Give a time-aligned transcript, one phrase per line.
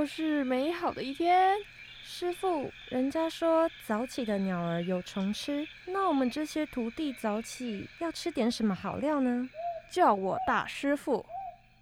[0.00, 1.58] 又是美好的一天。
[2.02, 9.46] 师傅，人家说早起的鸟儿有虫吃，那我们这些徒弟早起要吃点什么好料呢？
[9.90, 11.26] 叫我大师傅。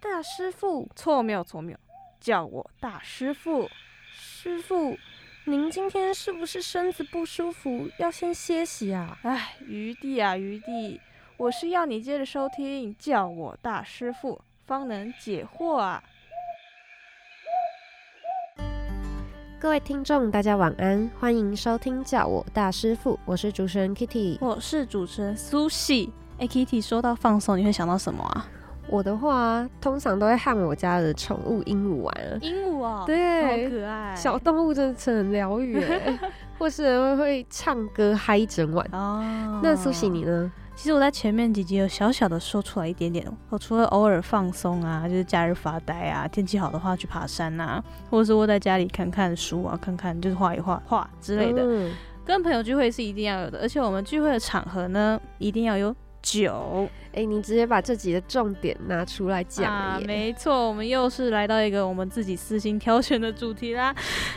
[0.01, 0.89] 大师傅？
[0.97, 1.77] 错，没有错，没有。
[2.19, 3.69] 叫我大师傅。
[4.11, 4.97] 师傅，
[5.45, 9.17] 您今天是不是身子不舒服，要先歇息啊？
[9.23, 10.99] 哎，余弟啊，余弟，
[11.37, 16.03] 我是要你接着收听，叫我大师傅，方能解惑啊。
[19.61, 26.13] 各位听众，大家晚安，欢迎收听叫我大师傅，我是主持人 Kitty，我是主持人苏西。
[26.37, 28.47] 哎，Kitty，说到放松，你会想到什么啊？
[28.87, 32.39] 我的话，通常都会和我家的宠物鹦鹉玩。
[32.41, 35.83] 鹦鹉哦，对，好可爱，小动物真的很疗愈。
[36.57, 38.87] 或是会唱歌嗨一整晚。
[38.93, 40.49] 哦，那苏西你呢？
[40.79, 51.91] 其实我在前面几集有小小的说出来一点点，我除了偶尔放松啊，就是假日发呆啊，天气好的话去爬山啊，或者是窝在家里看看书啊，看看就是画一画画之类的。
[52.23, 56.87] 跟朋友聚会是一定要有的，而且我们聚会的场合呢，一定要有酒。
[57.13, 59.99] 哎，你直接把这集的重点拿出来讲啊！
[60.05, 63.93] 没错，我们又是来到一个我们自己私心挑选的主题啦。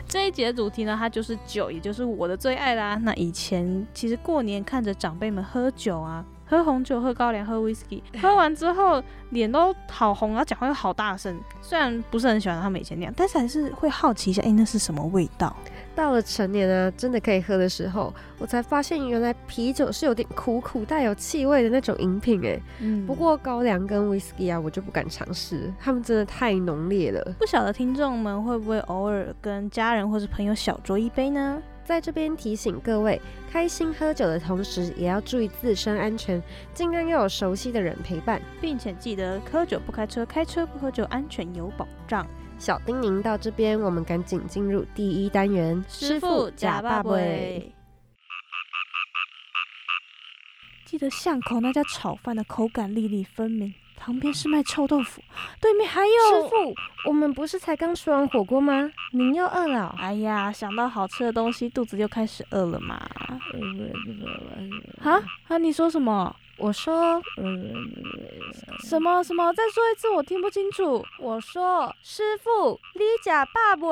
[0.09, 2.97] 这一节的主题呢，它就是酒，也就是我的最爱啦。
[3.03, 6.25] 那以前其实过年看着长辈们喝酒啊。
[6.45, 11.35] 喝红酒、喝高粱、喝 whisky，喝完之后脸都好红，然后讲话又好大声。
[11.63, 15.57] 虽然不是很喜欢他们以前那样，但是还是会好奇一下，哎，那是什么味道？
[15.95, 22.61] 到了成年啊，真的可以喝的时候，我才发现原来啤酒是有点苦苦带有气味的那种饮品哎。
[22.81, 23.07] 嗯。
[23.07, 27.35] 不过高粱跟 whisky 啊，我就不敢尝试，他们真的太浓烈了。
[27.39, 31.63] 不晓得听众们会不会偶尔跟家人或是朋友小酌一杯呢？
[31.85, 36.41] 在这边提醒各位，开心喝酒的同时，也要注意自身安全，
[36.73, 42.25] 尽量要有熟悉的人陪伴，并且记得喝酒不开车，开车不喝酒，安全有保障。
[42.63, 47.11] 小叮咛到这边，我们赶紧进入第一单元，师傅假爸爸。
[50.85, 53.75] 记得巷口那家炒饭的口感粒粒分明。
[53.97, 55.21] 旁边是卖臭豆腐，
[55.61, 56.75] 对面还有师傅。
[57.09, 58.89] 我们不是才刚吃完火锅吗？
[59.13, 59.97] 您又饿了？
[59.99, 62.95] 哎呀，想到好吃的东西，肚子就开始饿了嘛。
[65.03, 65.59] 啊啊！
[65.59, 66.35] 你说什么？
[66.63, 67.75] 我说，嗯
[68.85, 69.53] 什么什么？
[69.53, 71.05] 再说一次，我听不清楚。
[71.19, 73.89] 我说，师傅，你假爸爸。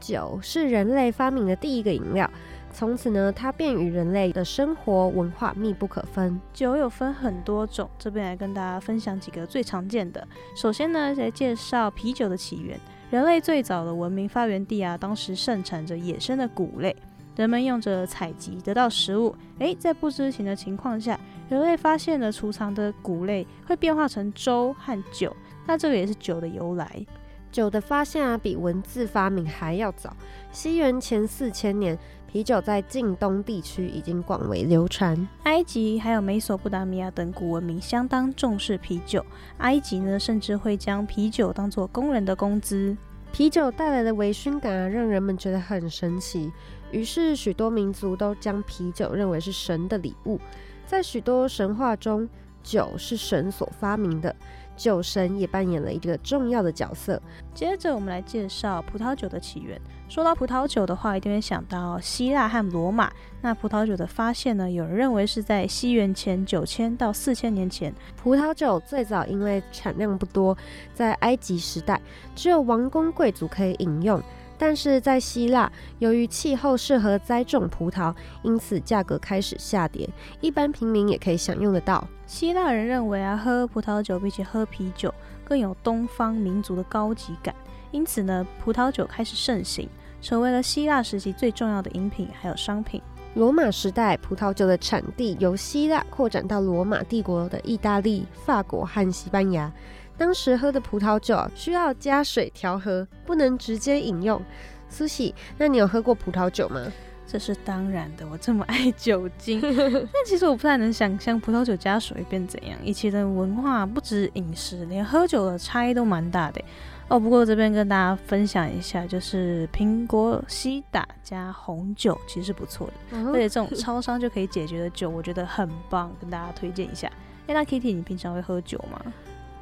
[0.00, 2.30] 酒是人类发明的第一个饮料。
[2.70, 6.40] 从此呢，它便与人类的生活文化密不可分。
[6.54, 10.26] 酒有分很多种，这边来跟大家分享几个最常见的。
[10.56, 12.80] 首先呢，来介绍啤酒的起源。
[13.10, 16.96] 人类最早的文明发源地啊，当时盛产着野生的谷类，
[17.36, 19.34] 人们用着采集得到食物。
[19.58, 25.34] 诶，在不知情的情况下，人类发现了储藏的谷类会变化成粥和酒，
[25.66, 27.06] 那这个也是酒的由来。
[27.52, 30.14] 酒的发现啊，比文字发明还要早。
[30.50, 31.96] 西元前四千年。
[32.28, 39.24] 啤酒在近东地区已经广为流传，埃及还有美索不达米亚等古文明相当重视啤酒。
[39.58, 42.94] 埃及呢，甚至会将啤酒当做工人的工资。
[43.32, 46.52] 啤酒带来的微醺感啊，让人们觉得很神奇。
[46.96, 50.40] 于是，许多民族都将啤酒认为是神的礼物。
[50.86, 52.26] 在许多神话中，
[52.62, 54.34] 酒是神所发明的。
[54.76, 57.20] 酒神也扮演了一个重要的角色。
[57.54, 59.80] 接着，我们来介绍葡萄酒的起源。
[60.06, 63.10] 说到葡萄酒的话，一定会想到希腊和罗马。
[63.40, 64.70] 那葡萄酒的发现呢？
[64.70, 67.92] 有人认为是在西元前九千到四千年前。
[68.22, 70.56] 葡萄酒最早因为产量不多，
[70.92, 72.00] 在埃及时代
[72.34, 74.22] 只有王公贵族可以饮用。
[74.58, 80.08] 但是在希腊，由于气候适合栽种葡萄，因此价格开始下跌，
[80.40, 82.06] 一般平民也可以享用得到。
[82.26, 87.54] 希腊人认为啊，喝葡萄酒比起喝啤酒更有东方民族的高级感，
[87.90, 89.88] 因此呢，葡萄酒开始盛行，
[90.20, 93.00] 成为了希腊时期最重要的饮品还有商品。
[93.34, 99.70] 罗马时代，葡萄酒的产地由希腊扩展到罗马帝国的意大利、法国和西班牙。
[100.18, 104.40] 当时喝的葡萄酒需要加水调和，不能直接饮用。
[104.88, 106.80] 苏西，那你有喝过葡萄酒吗？
[107.28, 109.60] 这是当然的，我这么爱酒精。
[109.60, 112.78] 但其实我不太能想象葡萄酒加水变怎样。
[112.84, 116.62] 以前的文化不止饮食，连喝酒的差异都蛮大的。
[117.08, 127.10] 哦，不过这边跟大家分享一下，就是苹果西打加红酒其实是不错的，而且这种超商就可以解决的酒，我觉得很棒，跟大家推荐一下。
[127.48, 129.00] 哎，那 Kitty，你平常会喝酒吗？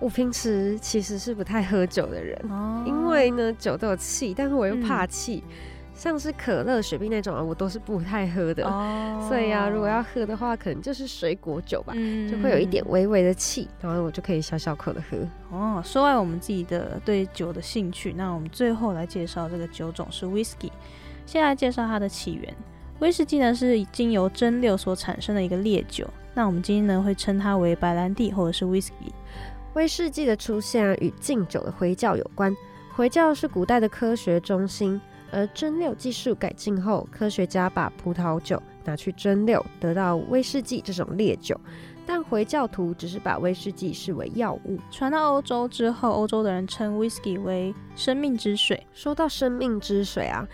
[0.00, 2.38] 我平时其实是不太喝酒的人，
[2.84, 5.42] 因为呢酒都有气，但是我又怕气，
[5.94, 8.66] 像是可乐、雪碧那种啊，我都是不太喝的。
[8.66, 15.16] 哦 所以啊，如果要喝的话，可能就是水果酒吧，嗯就会有一点微微的气，然后我就可以小小口的喝。
[15.50, 15.80] 哦。
[15.82, 20.70] 说完我们自己的对酒的兴趣，那我们最后来介绍这个酒种是 whisky。
[21.24, 22.54] 先来介绍它的起源。
[23.00, 29.10] 威士忌呢是经由蒸馏所产生的一个烈酒，那我们今天呢会称它为白兰地或者是 whisky。
[29.74, 32.54] 威士忌的出现啊，与敬酒的回教有关。
[32.94, 35.00] 回教是古代的科学中心，
[35.32, 41.60] 而蒸馏技术改进后，科学家把葡萄酒拿去蒸馏，得到威士忌这种烈酒。
[42.06, 44.78] 但回教徒只是把威士忌视为药物。
[44.92, 48.86] 传到欧洲之后，欧洲的人称 whisky 为生命之水。
[48.92, 50.46] 说到生命之水啊，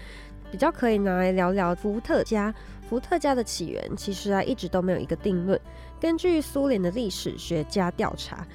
[0.50, 2.54] 比较可以拿来聊聊伏特加。
[2.88, 5.60] 伏特加的起源其实啊一直都没有一个定论。
[6.00, 8.46] 根据苏联的历史学家调查，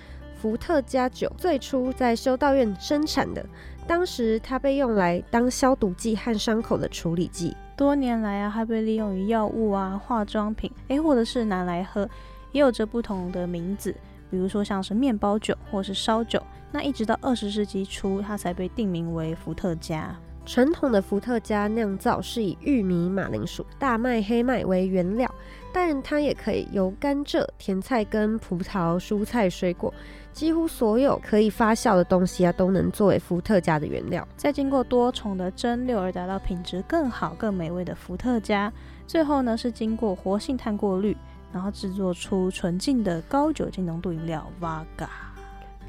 [0.45, 3.43] 伏特加酒最初在修道院生产的，
[3.87, 7.57] 当时它被用来当消毒剂和伤口的处理剂。
[7.75, 12.07] 多年来啊，它被利用于药物啊、化妆品，诶，或者是拿来喝，
[12.51, 13.91] 也有着不同的名字，
[14.29, 16.39] 比如说像是面包酒或是烧酒。
[16.71, 20.15] 那一直到二十世纪初，它才被定名为伏特加。
[20.45, 25.33] 传统的伏特加酿造是以玉米、马铃薯、大麦、黑麦为原料，
[25.73, 29.91] 但它也可以由甘蔗、甜菜根、葡萄、蔬菜、水果，
[30.35, 34.27] 几乎所有可以发酵的东西啊，都能作为伏特加的原料。
[34.35, 38.71] 再经过多重的蒸馏而达到品质更好、更美味的伏特加，
[39.07, 41.15] 最后呢是经过活性炭过滤，
[41.53, 45.07] 然后制作出纯净的高酒精浓度饮料 Vaga。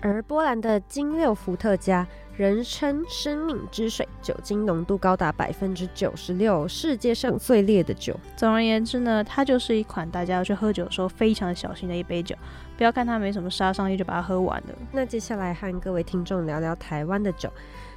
[0.01, 8.15] 而波兰的金六伏特加，人称“生命之水”，酒精浓度高达百分之九十六，世界上最烈的酒。
[8.37, 12.37] 总而言之呢，它就是一款大家要去喝酒的时候非常小心的一杯酒，
[12.77, 14.75] 不要看它没什么杀伤力就把它喝完了。
[14.93, 17.51] 那接下来和各位听众聊聊台湾的酒。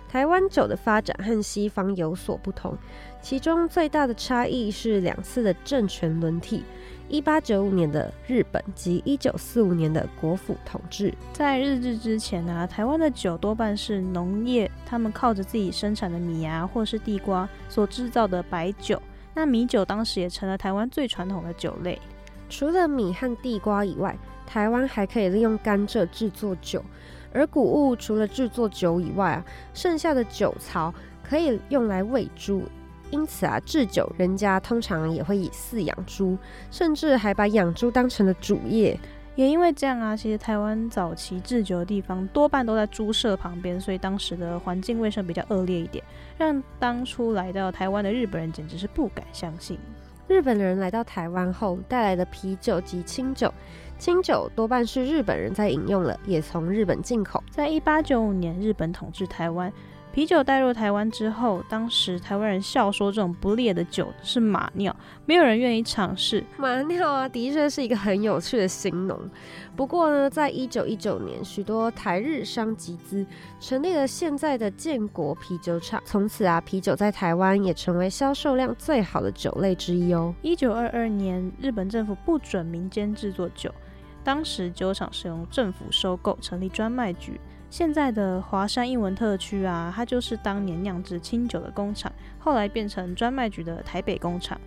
[0.07, 2.75] 台湾酒的发展和西方有所不同，
[3.21, 6.63] 其中最大的差异是两次的政权轮替：
[7.09, 11.11] 一八九五年的日本及一九四五年的国府统治。
[11.33, 19.01] 在日治之前呢、台湾的酒多半是农业，他们靠着自己生产的米啊或是地瓜所制造的白酒。
[19.33, 22.00] 那米酒当时也成了台湾最传统的酒类。
[22.47, 24.15] 除了米和地瓜以外，
[24.45, 26.83] 台湾还可以利用甘蔗制作酒。
[27.33, 32.63] 而谷物除了制作酒以外啊，剩下的酒槽可以用来喂猪。
[33.11, 36.38] 因此啊，制酒人家通常也会以饲养猪，
[36.71, 39.00] 甚至还把养猪当成了主业。
[39.35, 46.03] 也因为这样啊，其实台湾早期制酒的地方多半都在猪舍旁边，所以当时的环境卫生比较恶劣一点，
[46.38, 49.79] 让当初来到台湾的日本人简直是不敢相信。
[50.27, 53.51] 日本人来到台湾后带来的啤酒及清酒，
[53.97, 57.41] 清酒多半是日本人在饮用了，也从日本进口。
[57.50, 59.71] 在一八九五年，日本统治台湾，
[60.11, 64.94] 啤酒带入台湾之后，当时台湾人笑说这种不烈的酒是马尿，
[65.25, 66.44] 没有人愿意尝试。
[66.57, 69.17] 马尿啊，的确是一个很有趣的形容。
[69.75, 73.25] 不过呢，在一九一九年，许多台日商集资，
[73.59, 76.01] 成立了现在的建国啤酒厂。
[76.03, 80.33] 从此啊，啤酒在台湾也成为销售量最好的酒类之一哦。
[80.41, 83.71] 一九二二年，日本政府不准民间制作酒，
[84.23, 87.39] 当时酒厂是由政府收购，成立专卖局。
[87.69, 94.60] 现在的华山英文特区啊，它就是当年酿制清酒的工厂，后来变成专卖局的台北工厂。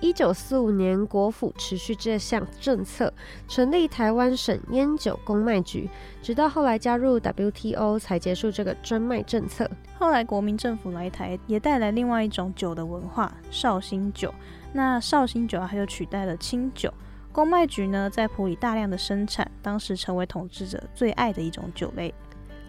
[0.00, 3.12] 一九四五年，国府持续这项政策，
[3.48, 5.88] 成立台湾省烟酒公卖局，
[6.22, 9.70] 直到后来加入 WTO 才结束这个专卖政策。
[9.98, 14.32] 后来国民政府来台，也带来另外一种酒的文化——绍兴酒。
[14.72, 16.92] 那绍兴酒啊，它就取代了清酒。
[17.32, 22.14] 公卖局呢，在普里大量的生产，当时成为统治者最爱的一种酒类。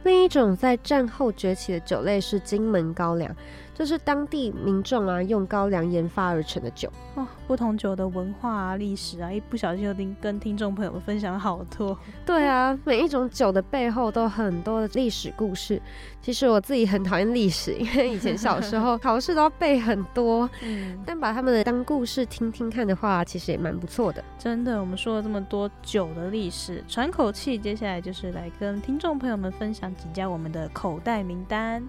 [0.03, 3.35] 另一种在战后崛起的酒类是金门高粱，
[3.81, 6.87] 这是当地民众啊用高粱研发而成的酒。
[7.15, 11.97] 哦，不同酒的文化啊、历史啊，一不小心就听跟听众朋友们分享好多。
[12.23, 15.81] 对啊，每一种酒的背后都很多的历史故事。
[16.21, 24.23] 其实我自己很讨厌历史，因为以前小时候 考试都要背很多，嗯，但把他们的当故事听听看的话，其实也蛮不错的。
[24.37, 31.83] 真的，我们说了这么多酒的历史，喘口气，接下来就是来跟听众朋友们分享几家我们的口袋名单。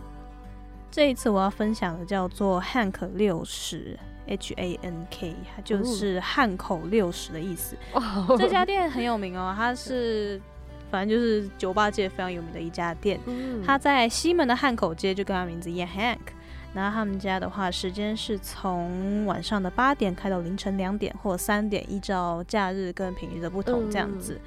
[0.93, 7.75] 这一次我要分享的叫做 Hank 六十 （H A N K），它就是汉口六十的意思。
[7.95, 10.39] 哦这家店很有名哦，它是
[10.91, 13.19] 反正就是酒吧界非常有名的一家店。
[13.25, 16.19] 嗯它在西门的汉口街，就跟它名字一样，Hank。
[16.75, 24.39] 然后他们家的话，时间是从晚上的八点开到凌晨两点或三点，依照假日跟平日的不同这样子。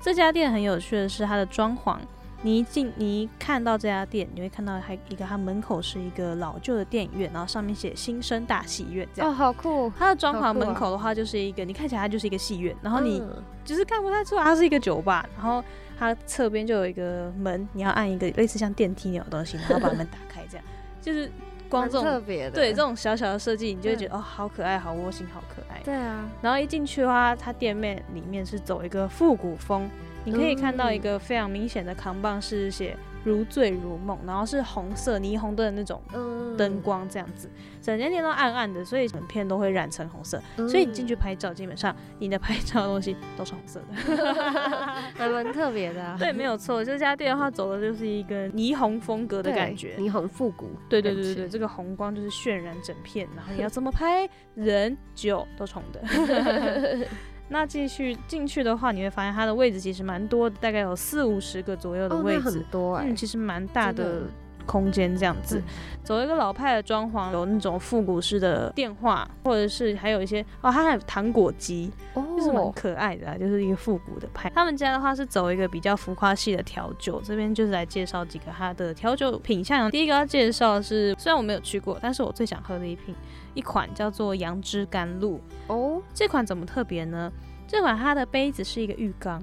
[0.00, 1.98] 这家店很有趣的是它的装潢，
[2.42, 9.30] 你一进，你一看到这家店，你会看到还一个，它门口是一个老旧的电影院，然后上面写新生大戏院这样。
[9.30, 9.92] 哦，好酷！
[9.98, 15.62] 它的装潢门口的话，就是一个，你看起来它就是一个戏院，然后你嗯就是看不太出来它是一个酒吧，然后
[15.98, 20.64] 它侧边就有一个门，你要按一个类似像电梯那种东西，然后把门打开，这样
[21.02, 21.30] 就是
[21.68, 25.80] 光这种特别的，对这种小小的设计，你就会觉得嗯哦，好可爱，好窝心，好可爱。
[25.84, 29.90] 对啊，然后一进去的话，它店面里面是走一个复古风，
[30.24, 37.48] 你可以看到一个非常明显的扛棒是写“如醉如梦”，然后是红色霓虹灯的那种嗯灯，光这样子，
[37.80, 40.42] 整间店都暗暗的，所以整片都会染成红色。
[40.56, 44.34] 嗯所以你进去拍照，基本上你的拍照的东西都是红色的。
[45.14, 49.96] 还蛮特别的啊， 对，没有错，这家店的话走的就是一个霓虹风格的感觉。
[49.98, 56.02] 霓虹复古，对对对对对，这个红光就是渲染整片，然后你要怎么拍，人酒都重的。
[57.48, 64.22] 那继续进去的话，你会发现它的位置其实蛮多的，大概有四五十个左右的位置，很多哎嗯，，其实蛮大的
[64.68, 65.60] 空间这样子。
[66.04, 74.50] 走一个老派的装潢，有那种复古式的电话，或者是还有一些哦，它还有糖果机，就是蛮哦，可爱的、啊，就是一个复古的派。
[74.54, 79.90] 他们家的话是走一个比较浮夸系的调酒，这边就是来介绍几个它的调酒品相。
[79.90, 83.14] 第一个要介绍的是，虽然我没有去过，但是我最想喝的一瓶
[83.54, 85.40] 一款叫做杨枝甘露。
[85.66, 87.32] 哦，这款怎么特别呢？
[87.66, 89.42] 这款它的杯子是一个浴缸，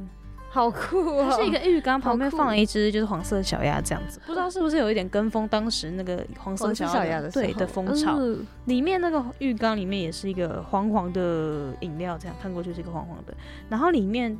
[0.55, 8.15] 好酷哦，它是一个浴缸，旁边放了一只就是黄色小鸭这样子，不知道是不是有一点跟风当时那个黄色小鸭的时对的风潮。
[8.17, 13.35] 嗯里面那个浴缸里面也是一个黄黄的饮料，这样看过去是一个黄黄的。
[13.67, 14.35] 然后里面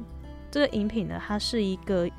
[0.49, 2.09] 这个饮品呢，它是一个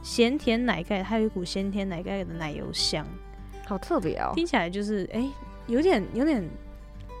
[0.00, 3.04] 咸甜奶盖，它有一股咸甜奶盖的奶油香，
[3.66, 5.28] 好特别哦，听起来就是哎、
[5.66, 6.48] 有点有点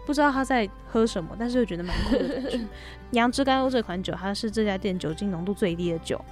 [0.06, 2.60] 不知道他在喝什么，但是又觉得蛮酷的感觉。
[3.12, 6.22] 杨枝甘露这款酒，它是这家店酒精浓度最低的酒。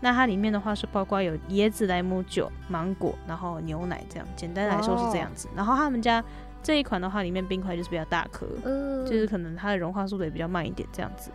[0.00, 5.48] 那它里面的话是包括有椰子莱姆酒、芒果，然后牛奶这样，简单来说是这样子。
[5.54, 6.22] 然后他们家
[6.60, 11.30] 这一款的话，里面冰块就是比较大颗，嗯，就是可能它的融化速度也比较慢一点这样子。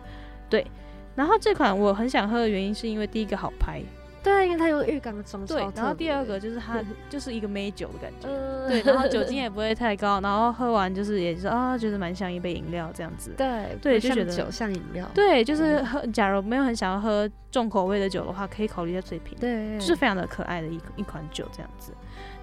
[0.50, 0.66] 对，
[1.14, 3.82] 然后这款我很想喝的原因是因为第一个好拍，
[4.22, 8.28] 对，因为它有浴缸装，对超，特然后第二别个就是它 就是一个美酒的感觉。
[8.28, 13.32] 嗯，对，然后酒精也不会太高，然后喝完就是也是啊，觉得蛮像一杯饮料这样子。
[13.36, 21.92] 对对就觉得酒像饮料，对，就是喝，假如没有很想要喝重口味的酒的话，可以考虑一下翠瓶，对，就是非常的可爱的一一款酒这样子。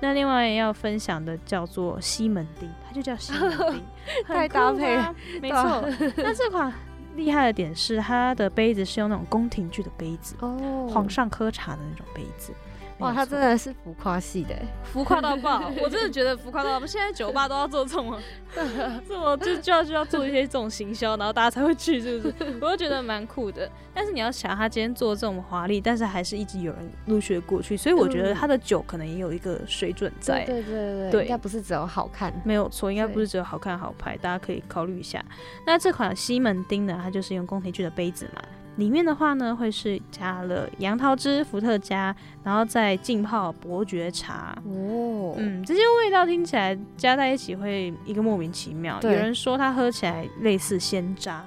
[0.01, 3.82] 那另外要分享的叫做西门町，它就叫西门町，
[4.25, 4.98] 很太搭配
[5.41, 5.88] 没错。
[6.17, 6.72] 那这款
[7.15, 12.53] 厉害的点是它的杯子是用那种宫廷剧的杯子，哦，皇上喝茶的那种杯子。
[13.00, 16.86] 哇，没有错它真的是浮夸系的欸，浮夸到爆，我真的觉得浮夸到爆。
[16.86, 18.18] 现在酒吧都要做这种，
[19.08, 22.58] 这么就就要就要做一些这种行销，然后大家才会去，是不是？
[22.62, 23.70] 我就觉得蛮酷的。
[23.94, 30.46] 但是你要想，他今天做这种华丽，但是还是一直有人陆续地过去，所以我觉得嗯他的酒可能也有一个水准在。
[30.46, 35.24] 对对对对对应该不是只有好看，没有错，应该不是只有好看好拍，大家可以考虑一下。
[35.66, 38.42] 那这款西门町呢，它就是用宫廷剧的杯子嘛，
[38.77, 44.55] 里面的话呢会是加了杨桃汁、伏特加，然后再浸泡伯爵茶。
[44.65, 49.00] 哦，嗯，这些味道听起来加在一起会一个莫名其妙。
[49.01, 51.44] 有人说它喝起来类似鲜渣，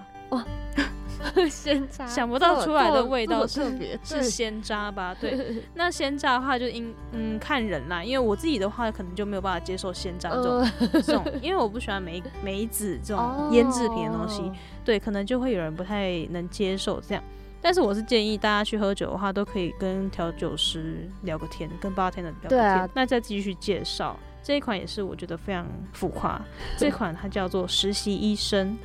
[1.51, 5.15] 鲜 榨想不到出来的味道特别，是鲜渣吧？
[5.21, 14.53] 对， 那鲜渣的话就应嗯看人啦，因为我自己的话可能就没有办法接受鲜渣这种、嗯这种，因为我不喜欢梅梅子这种腌制品的东西，哦
[14.85, 17.23] 对，可能就会有人不太能接受这样。
[17.61, 22.91] 但是我是建议大家去喝酒的话，都可以跟调酒师聊个天，跟八天的聊个天。
[22.95, 26.41] 那再继续介绍这一款，也是我觉得非常浮夸。
[26.77, 28.79] 这款它叫做实习医生，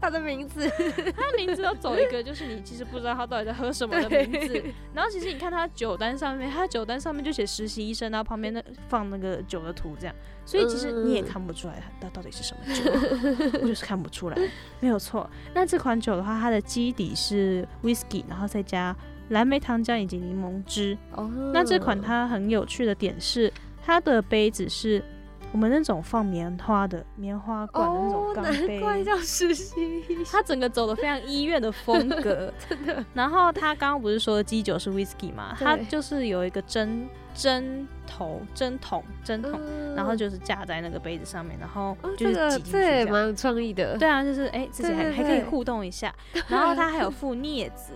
[0.00, 0.68] 它的名字，
[1.16, 4.62] 他的名字都走一个，就是你其实不知道他到底在喝什么的名字。
[4.94, 10.14] 然后其实你看他酒单上面，它酒单上面就写实习医生，然后旁边那放那个酒的图这样，
[10.44, 14.36] 所以其实你也看不出来它它到底是什么酒，我就是看不出来，
[14.80, 15.28] 没有错。
[15.54, 18.94] 那这款酒的话，它的基底是 whisky，然后再加
[19.30, 20.96] 蓝莓糖浆以及柠檬汁。
[21.12, 23.52] 哦，那这款它很有趣的点是，
[23.84, 25.02] 它的杯子是
[25.52, 28.78] 我们那种放棉花的棉花罐的那种哦，钢杯。
[28.78, 29.74] 难怪叫实习。
[30.08, 35.64] 医生，它整个走的非常医院的风格， 真的，然后他刚刚不是说基酒是 whisky 嘛，对。
[35.64, 39.58] 它就是有一个针针头针筒针筒，
[39.96, 46.14] 然后就是架在那个杯子上面，然后哦，就是这个挤进去这也蛮有创意的，对啊，就是哎、自己还还可以互动一下，
[46.48, 47.92] 然后它还有附镊子。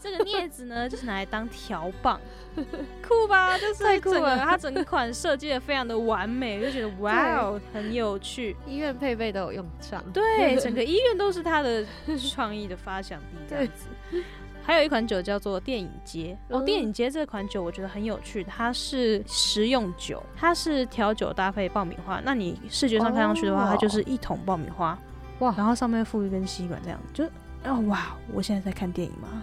[0.00, 2.20] 这个镊子呢，就是拿来当条棒，
[3.06, 3.58] 酷吧？
[3.58, 8.56] 就是太酷整个了它整款设计的非常的完美，就觉得 哇哦，很有趣。
[8.66, 11.84] 医院配备都有用上，对，整个医院都是他的
[12.32, 14.22] 创意的发想地，这样子。
[14.66, 22.18] 还有一款酒叫做电影街哦，嗯电影街这款酒我觉得很有趣，它是食用酒，它是调酒搭配爆米花。
[22.24, 24.98] 那你视觉上看上去的话，哦它就是一桶爆米花，
[25.40, 27.24] 哇然后上面附一根吸管，这样就。
[27.64, 28.14] 哦哇！
[28.32, 29.42] 我现在在看电影嘛，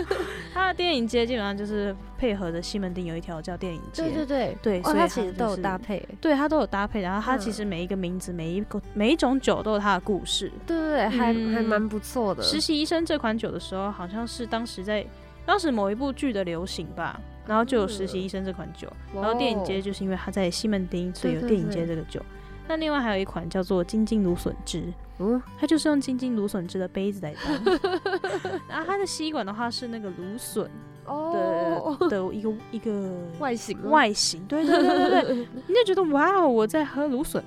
[0.52, 7.00] 他的电影街基本上就是配合着西门町有一条叫电影街，对对对哦，对所以它它其实都有搭配欸，对它都有搭配。
[7.00, 10.52] 然后它嗯其实每一个名字、每一个每一种酒都有它的故事。
[10.66, 12.42] 对对对，还嗯还蛮不错的。
[12.42, 15.04] 实习医生这款酒的时候，好像是当时在
[15.46, 22.20] 当时某一部剧的流行吧，然后就有实习医生这款酒，然后电影街哦就是因为它在西门町，所以有电影街这个酒。
[22.68, 24.84] 那另外还有一款叫做金金芦笋汁，
[25.22, 27.78] 嗯，它就是用金金芦笋汁的杯子来当，
[28.68, 30.68] 然后它的吸管的话是那个芦笋
[31.06, 35.34] 哦，的的一个一个 外形外形，对对对对对，
[35.68, 37.42] 你就觉得哇哦，我在喝芦笋，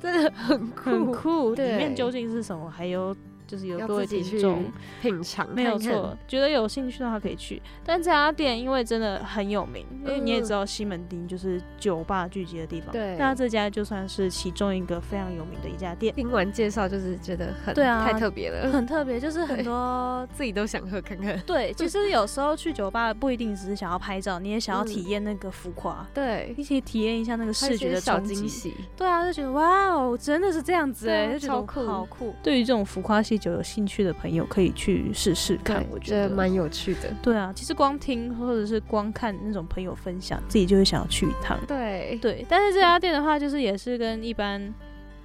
[0.00, 2.70] 真的很酷，很酷，里面究竟是什么？
[2.70, 3.14] 还有
[3.46, 4.64] 就是有要各位听众。
[5.00, 7.60] 品尝，没有错，，觉得有兴趣的话可以去。
[7.84, 20.26] 但这家店因为真的很有名，因为你也知道西门町就是酒吧聚集的地方，对那这家就算是其中一个非常有名的一家店，听完介绍就是觉得很对啊太特别了，很特别，就是很多。
[20.34, 21.38] 自己都想喝看看。
[21.46, 28.34] 对，其 实有时候去酒吧不一定只是想要拍照，你也想要嗯体验那个浮夸，对，一起体验一下那个视觉的小冲击。
[28.34, 32.34] 惊喜，对啊，就觉得哇哦，真的是这样子哎、对啊就觉得超酷好酷。
[32.42, 37.12] 对于这种浮夸系酒有兴趣的朋友，可以去试试看，我觉得蛮有趣的。
[37.22, 41.58] 对啊，其实光听或者是光看那种朋友分享，自己就会想要去一趟。
[41.66, 44.72] 对，对，但是这家店的话，就是也是跟一般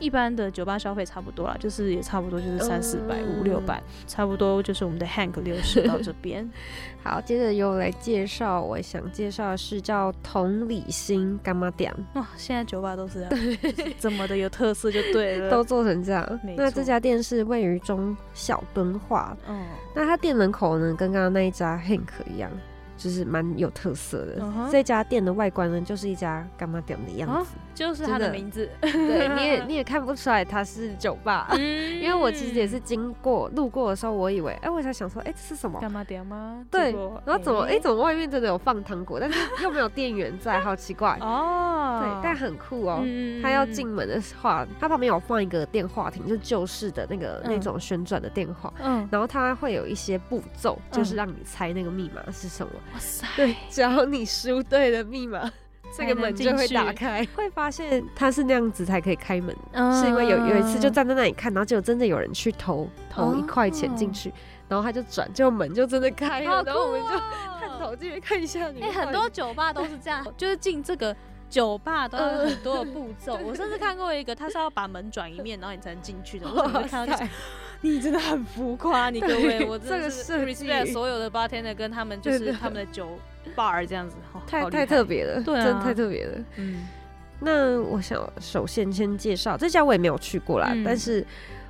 [0.02, 6.50] 一般的酒吧消费差不多啦，就是也差不多就是三四百、五六百，差不多就是我们的 Hank 六十到这边。
[7.04, 15.50] 好，接着又来介绍，我想介绍的是叫同理心干妈店，哇，现在酒吧都是这样，就是这么的有特色就对了。
[15.50, 16.40] 都做成这样。
[16.58, 19.66] 那错这家店是位于中小敦化，嗯，
[19.96, 22.52] 那它店门口呢，跟刚刚那一家 Hank 一样，
[22.98, 24.44] 就是蛮有特色的。
[24.72, 28.70] 这家店的外观呢，就是一家干妈店的样啊子，就是它的的名字。
[28.82, 31.48] 对，你也 你也看不出来它是酒吧。
[31.52, 31.60] 嗯，
[32.02, 35.80] 因为我其实也是经过路过的时候，我以为，哎、我才想说，哎、这是什么？
[35.80, 36.66] 干嘛点吗？
[36.70, 36.92] 对，
[37.26, 41.18] 然后怎么，哎、诶怎么外面真的有放糖果，但是又没有店员在，好奇怪。
[41.22, 43.02] 哦，对，但很酷哦。
[43.04, 52.72] 嗯他要进，门的话，他旁边有放一个电话亭，就是旧式的那个、嗯那种旋转的电话，嗯，然后他会有一些步骤，就是嗯让你猜那个密码是什么。
[52.94, 55.52] 哇塞，对，只要你输对了密码，
[55.96, 57.26] 这个门就会打开。
[57.36, 64.34] 会发现它是那样子才可以开门，嗯是因为有有一次就站在那里看，然后结果真的有人去投投一块钱进哦去，
[64.68, 67.20] 然后他就转，结果门就真的开了，好然后我们就就
[67.60, 68.94] 探头进去看一下你哎、面。
[68.94, 71.16] 很多酒吧都是这样， 就是进这个
[71.50, 73.38] 酒吧都要有很多的步骤。
[73.44, 76.48] 我甚至看过一个，他是要把门转一面，然后你才能进去的。
[76.90, 77.30] 看到就是，
[77.82, 83.18] 你真的很浮夸，你各位，我真这个的是 respect 所有的 bartender 跟他们就是他们的酒
[83.56, 85.64] bar 这样子，哦太太特别了，对啊。
[85.64, 86.38] 真的太特别了。
[86.58, 86.88] 嗯。
[87.40, 90.84] 那我想首先先介绍这家我也没有去过啦，嗯。
[90.84, 91.26] 但是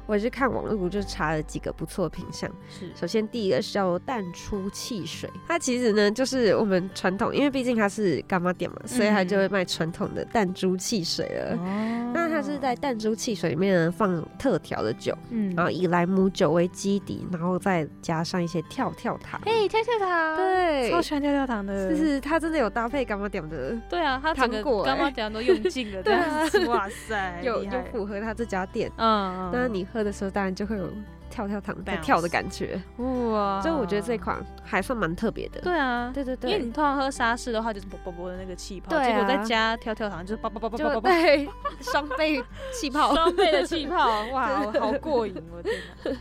[0.06, 2.50] 我也是看网络就查了几个不错的品相。
[2.70, 11.56] 是首先第一个是叫淡出汽水，它其实呢就是我们传统，因为毕竟它是干妈店嘛，所以它就会卖传统的弹珠汽水了。
[11.58, 19.40] 哦那它是在弹珠汽水里面呢放特调的酒，嗯然后以莱姆酒为基底，然后再加上一些跳跳糖。
[19.46, 28.92] 哎跳跳糖，对超喜欢跳跳糖的，就是它真的有搭配干妈点的， 对啊，它糖果干妈店都用尽了， 对啊，哇塞， 有有符合它这家店。
[28.98, 30.90] 嗯，那你喝的时候，当然就会有
[31.30, 32.82] 跳跳糖在跳的感觉。
[32.98, 35.62] 哇，所以我觉得这款还算蛮特别的。
[35.62, 41.50] 对啊，对对因为，你通常喝沙士的话，就是啵啵啵的那个气泡，对啊结果再加跳跳糖，就是啵啵啵啵啵啵啵，对
[41.82, 43.14] 双倍气泡。
[43.14, 45.70] 双倍的气泡，哇，好过瘾，我的
[46.04, 46.20] 天哪！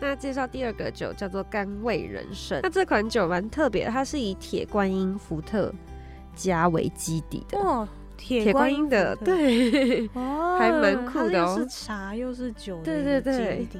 [0.00, 2.60] 那介绍第二个酒叫做甘味人参。
[2.62, 5.72] 那这款酒蛮特别的，它是以铁观音伏特
[6.36, 7.58] 加为基底的。
[7.58, 13.70] 哇，铁铁观音的，对，哦， 还蛮酷的哦是茶又是酒的对对对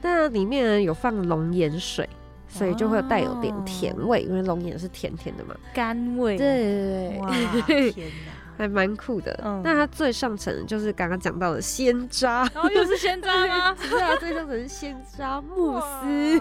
[0.00, 2.08] 那里面呢有放龙眼水，
[2.48, 5.54] 所以就会带有点甜哦味，因为龙眼是甜甜的嘛。
[5.74, 8.32] 甘味，对对，对，天哪！
[8.58, 9.38] 还蛮酷的。
[9.44, 13.76] 嗯那它最上层就是刚刚讲到的鲜渣，然后又是鲜渣吗？
[13.88, 16.32] 对啊，最上层是鲜渣慕斯，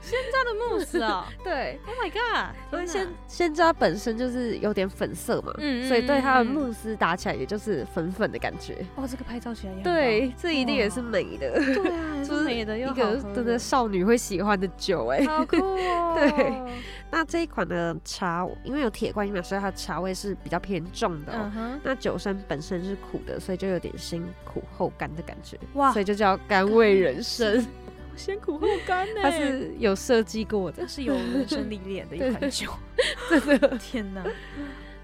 [0.00, 2.54] 鲜渣的慕斯啊 对，！Oh my god！
[2.72, 8.84] 因为鲜鲜渣本身就是有点粉色嘛，嗯所以对它的慕斯打起来也就是粉粉的感觉。
[8.96, 15.24] 哇，这个拍照起来也对，这一定也是美的， 对啊，是是美的又一个真的少女会喜欢的酒哎。
[15.24, 16.14] 好酷哦！
[16.18, 16.62] 对
[17.10, 27.64] 那这一款的茶，因为有铁观音嘛，所以它的茶味是比较偏重的、哼，那酒身本身是苦的，所以就有点辛苦后甘的感觉，哇所以就叫甘味人生。
[28.14, 29.20] 先苦后甘呢。
[29.22, 32.70] 它是有设计过的它，是有人生历练的一款酒，
[33.30, 33.78] 真的。
[33.78, 34.22] 天哪！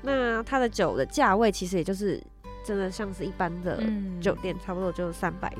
[0.02, 2.22] 那它的酒的价位其实也就是
[2.64, 5.52] 真的像是一般的嗯酒店，差不多就三百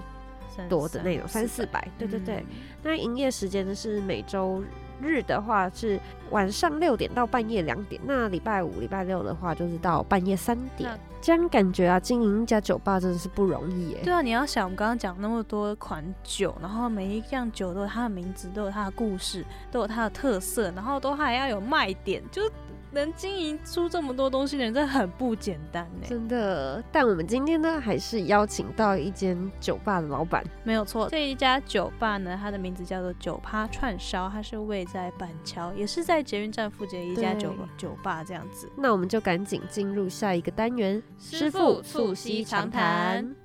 [0.68, 1.88] 多的那种，三四百。
[1.98, 2.36] 对对对。
[2.36, 2.46] 嗯
[2.82, 4.62] 那营业时间呢是每周
[5.00, 5.98] 日的话是
[6.30, 10.90] 晚上六点到半夜两点，那礼拜五、礼拜六的话就是到半夜三点。
[11.20, 13.98] 这样感觉啊，经营一家酒吧真的是不容易耶。
[14.04, 22.52] 对啊，你要想，我们刚刚讲那么多款酒，然后每一样酒都有它的名字，都有它的故事，都有它的特色，然后都还要有卖点，就是
[22.90, 26.06] 能经营出这么多东西的人，真的很不简单呢。
[26.08, 38.70] 真的，但我们今天呢，还是邀请到一间酒吧的老板，没有错，这一家酒吧呢，它的名字叫做酒趴串烧，它是位在板桥，也是在捷运站附近的一家酒酒吧这样子。
[38.76, 43.36] 那我们就赶紧进入下一个单元，师傅促膝长谈。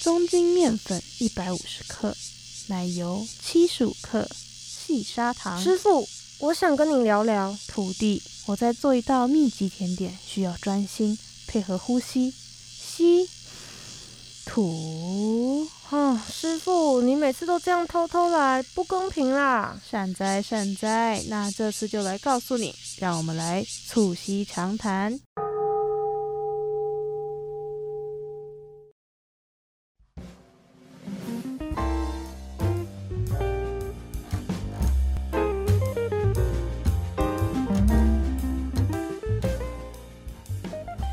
[0.00, 2.14] 中筋面粉一百五十克，
[2.68, 5.60] 奶油七十五克，细砂糖。
[5.60, 6.08] 师傅，
[6.40, 7.56] 我想跟你聊聊。
[7.66, 13.28] 土地，我在做一道秘籍甜点，需要专心配合呼吸，吸，
[14.46, 19.80] 土，哦，师傅，你每次都这样偷偷来，不公平啦！
[19.90, 21.20] 善哉善哉。
[21.28, 25.18] 那这次就来告诉你，让我们来促膝长谈。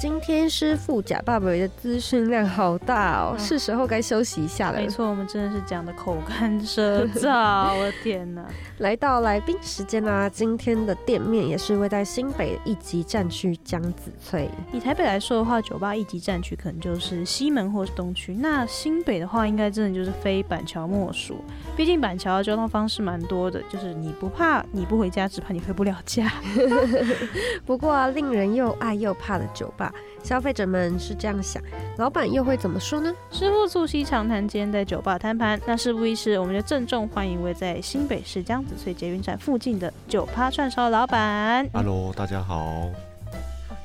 [0.05, 4.87] 今天师傅贾爸爸的资讯量好大哦，嗯是时候该休息一下了没。
[4.87, 8.45] 错，我们真的是讲的口干舌燥， 我的天哪！
[8.77, 14.47] 来到来宾时间啦、今天的店面也是位在新北一级战区江子翠。
[14.71, 18.35] 以台北来说的话，酒吧一级战区可能就是西门或是东区。
[18.35, 21.43] 那新北的话，应该真的就是非板桥莫属。
[21.75, 26.31] 毕竟板桥的交通方式蛮多的，就是你不怕你不回家，只怕你回不了家。
[27.65, 29.91] 不过啊，令人又爱又怕的酒吧，
[30.23, 31.61] 消费者们是这样想，
[31.97, 33.13] 老板又会怎么说呢？
[33.31, 35.59] 师傅促膝长谈，今天在酒吧摊盘。
[35.65, 41.69] 那事不宜迟，我们就郑重欢迎位在新北市江子翠捷运站附近的酒吧串烧老板。
[41.73, 42.89] Hello，大家好。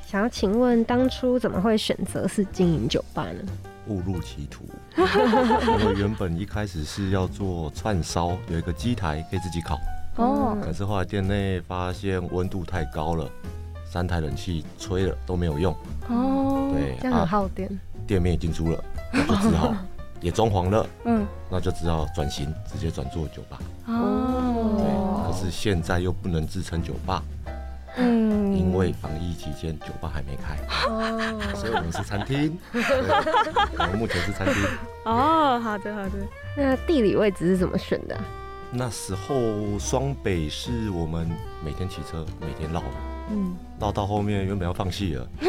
[0.05, 3.39] 想要请问，当初怎么会选择是经营酒吧呢？
[3.87, 4.63] 误入歧途，
[4.95, 9.77] 我们原本一开始是要做串烧，有一个机台可以自己烤，
[10.17, 13.27] 哦可是后来店内发现温度太高了，
[13.91, 15.75] 三台冷气吹了都没有用，
[16.07, 17.69] 哦，对这样很啊，耗电。
[18.07, 19.75] 店面已经租了，那就只好
[20.21, 23.59] 也装潢了，嗯，那就只好转型，直接转做酒吧。
[23.87, 27.21] 哦，可是现在又不能自称酒吧，
[27.97, 28.31] 嗯。
[28.55, 32.81] 因为防疫期间酒吧还没开，哦，所以我们是餐厅，对
[33.77, 34.55] 我们目前是餐厅。
[35.03, 36.11] 哦，好的好的，
[36.55, 38.23] 那地理位置是怎么选的啊、
[38.71, 41.29] 那时候双北是我们
[41.65, 42.81] 每天骑车，每天绕，
[43.31, 45.27] 嗯，到到后面原本要放弃了，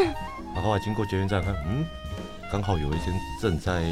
[0.55, 1.85] 然后后来经过捷运站看，嗯，
[2.51, 3.83] 刚好有一间正在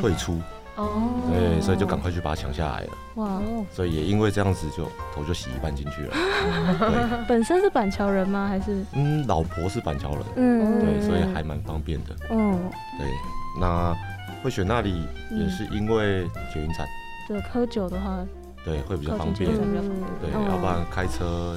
[0.00, 0.40] 退出，
[0.76, 0.90] 哦，
[1.30, 2.88] 对，所以就赶快去把它抢下来了。
[3.16, 6.12] 哇哦，所以也因为这样子就头就洗一半进去了。
[6.78, 8.46] 对，本身是板桥人吗？
[8.48, 8.84] 还是？
[8.94, 12.14] 嗯，老婆是板桥人，嗯对，所以还蛮方便的。
[12.30, 12.58] 哦，
[12.98, 13.08] 对，
[13.60, 13.96] 那
[14.42, 16.86] 会选那里也是因为捷运站，
[17.28, 18.24] 对，喝酒的话，
[18.64, 19.56] 对，会比较方便运。
[19.56, 21.56] 站比较方对，哦要不然开车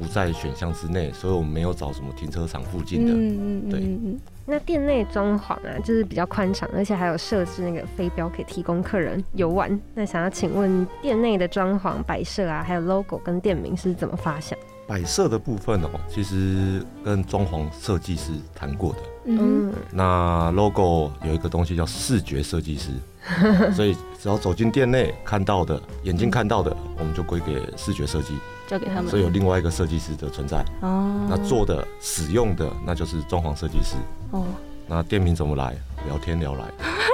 [0.00, 3.12] 不在选项之内，所以我们没有找什么停车场附近的。
[3.12, 9.78] 嗯嗯对嗯那店内装潢啊，就是比较宽敞，而且还有设置那个飞镖可以提供客人游玩。
[9.94, 14.58] 那想要请问，店内的装潢摆设啊，还有 logo 跟店名是怎么发想？
[14.88, 18.98] 摆设的部分哦，其实跟装潢设计师谈过的。
[19.26, 22.90] 嗯那 logo 有一个东西叫视觉设计师，
[23.72, 28.34] 所以只要走进店内看到的，眼睛看到的，我们就归给视觉设计。
[28.70, 29.08] 交给他们。
[29.08, 30.64] 所以有另外一个设计师的存在。
[30.82, 33.96] 哦，那做的、使用的，那就是装潢设计师。
[34.30, 34.44] 哦，
[34.86, 35.74] 那店名怎么来？
[36.06, 36.64] 聊天聊来，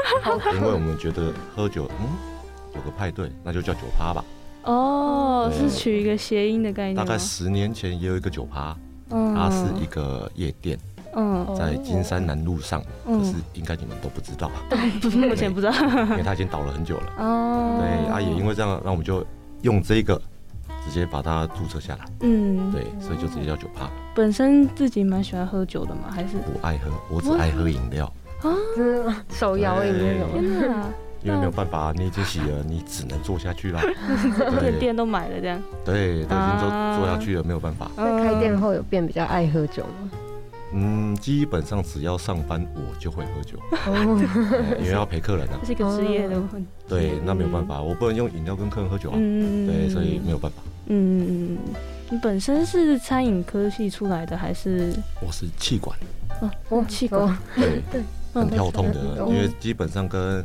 [0.55, 2.07] 因为我们觉得喝酒，嗯，
[2.75, 4.25] 有个派对，那就叫酒趴吧。
[4.63, 6.95] 哦，是取一个谐音的概念。
[6.95, 8.77] 大概十年前也有一个酒趴，
[9.11, 10.79] 嗯，它是一个夜店，
[11.17, 14.49] 嗯，在金山南路上，嗯可是应该你们都不知道，
[15.19, 15.73] 目前不知道。
[15.73, 17.13] 因为它已经倒了很久了。
[17.19, 19.27] 哦，对，啊，也因为这样，那我们就
[19.63, 20.21] 用这个
[20.87, 22.05] 直接把它注册下来。
[22.21, 23.91] 嗯，对，所以就直接叫酒趴。
[24.15, 26.37] 本身自己蛮喜欢喝酒的嘛，还是？
[26.39, 28.11] 不爱喝，我只爱喝饮料，
[28.43, 30.41] 就是手摇饮那种。
[30.41, 30.87] 天哪，
[31.23, 33.83] 因为没有办法，你已经洗了，你只能做下去啦。
[33.83, 35.61] 连 对店都买了这样。
[35.85, 36.59] 对，都已经
[36.97, 37.91] 做下去了，没有办法。
[37.97, 40.11] 那开店后有变比较爱喝酒吗？
[40.73, 44.19] 嗯，基本上只要上班我就会喝酒，哦，
[44.75, 45.67] 哎因为要陪客人啊这。
[45.67, 46.67] 是一个职业的问题。
[46.89, 49.17] 对，那没有办法，我不能用饮料跟客人喝酒啊。
[49.17, 50.63] 嗯对，所以没有办法。
[50.87, 51.75] 嗯嗯嗯嗯，
[52.11, 54.93] 你本身是餐饮科系出来的，还是？
[55.21, 55.97] 我是气管，
[56.69, 57.23] 哦气管？
[57.23, 57.37] 哦。
[57.55, 58.03] 对，对，
[58.35, 60.45] 很跳痛的，嗯因为基本上跟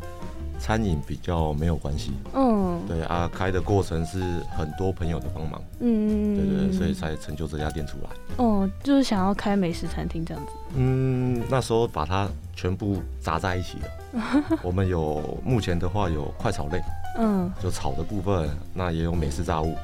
[0.59, 2.11] 餐饮比较没有关系。
[2.33, 4.19] 嗯，对啊，开的过程是
[4.55, 8.09] 很多朋友的帮忙，嗯，对对对，所以才成就这家店出来。
[8.37, 10.51] 哦，就是想要开美食餐厅这样子。
[10.75, 14.53] 嗯，那时候把它全部砸在一起了。
[14.61, 16.81] 我们有目前的话有快炒类，
[17.17, 17.51] 嗯。
[17.61, 19.75] 就炒的部分，那也有美式炸物，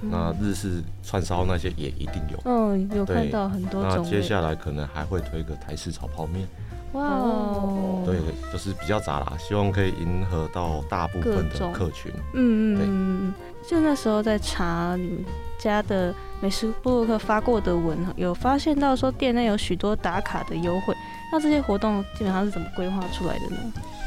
[0.00, 2.38] 那日式串烧那些也一定有。
[2.44, 4.04] 嗯，有看到很多种。
[4.04, 6.46] 那接下来可能还会推个台式炒泡面，
[6.92, 8.18] 哇哦，对，
[8.52, 12.12] 就是比较杂啦，希望可以迎合到大部分的客群。
[12.34, 12.88] 嗯嗯对嗯
[13.28, 13.34] 嗯，
[13.66, 15.24] 就那时候在查你们
[15.58, 20.94] 家的美食部落客发过的文，有发现到说店内有许多打卡的优惠。
[21.32, 23.56] 那这些活动基本上是怎么规划出来的呢？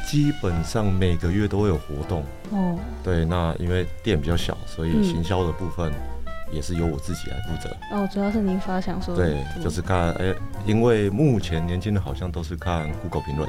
[0.08, 5.92] 基本上每个月都会有活动，哦，对，那因为店比较小，所以嗯行销的部分
[6.52, 7.70] 也是由我自己来负责。
[7.92, 10.34] 哦，主要是您发想说，对，就是看，哎、
[10.66, 13.48] 因为目前年轻人好像都是看 Google 评论，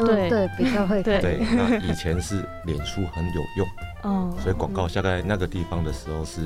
[0.00, 1.22] 嗯对对，比较会 对看。
[1.22, 3.66] 对，那以前是脸书很有用，
[4.02, 6.44] 哦，所以广告下在那个地方的时候是，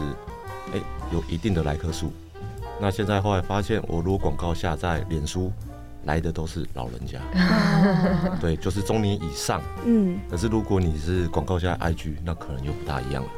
[0.73, 0.79] 哎、
[1.13, 2.13] 有一定的来客数。
[2.79, 5.51] 那现在后来发现，我如果广告下在脸书，
[6.07, 9.61] 来的都是老人家，哦对，就是中年以上。
[9.85, 13.29] 嗯，可是如果你是广告下在 IG，那可能又不大一样了。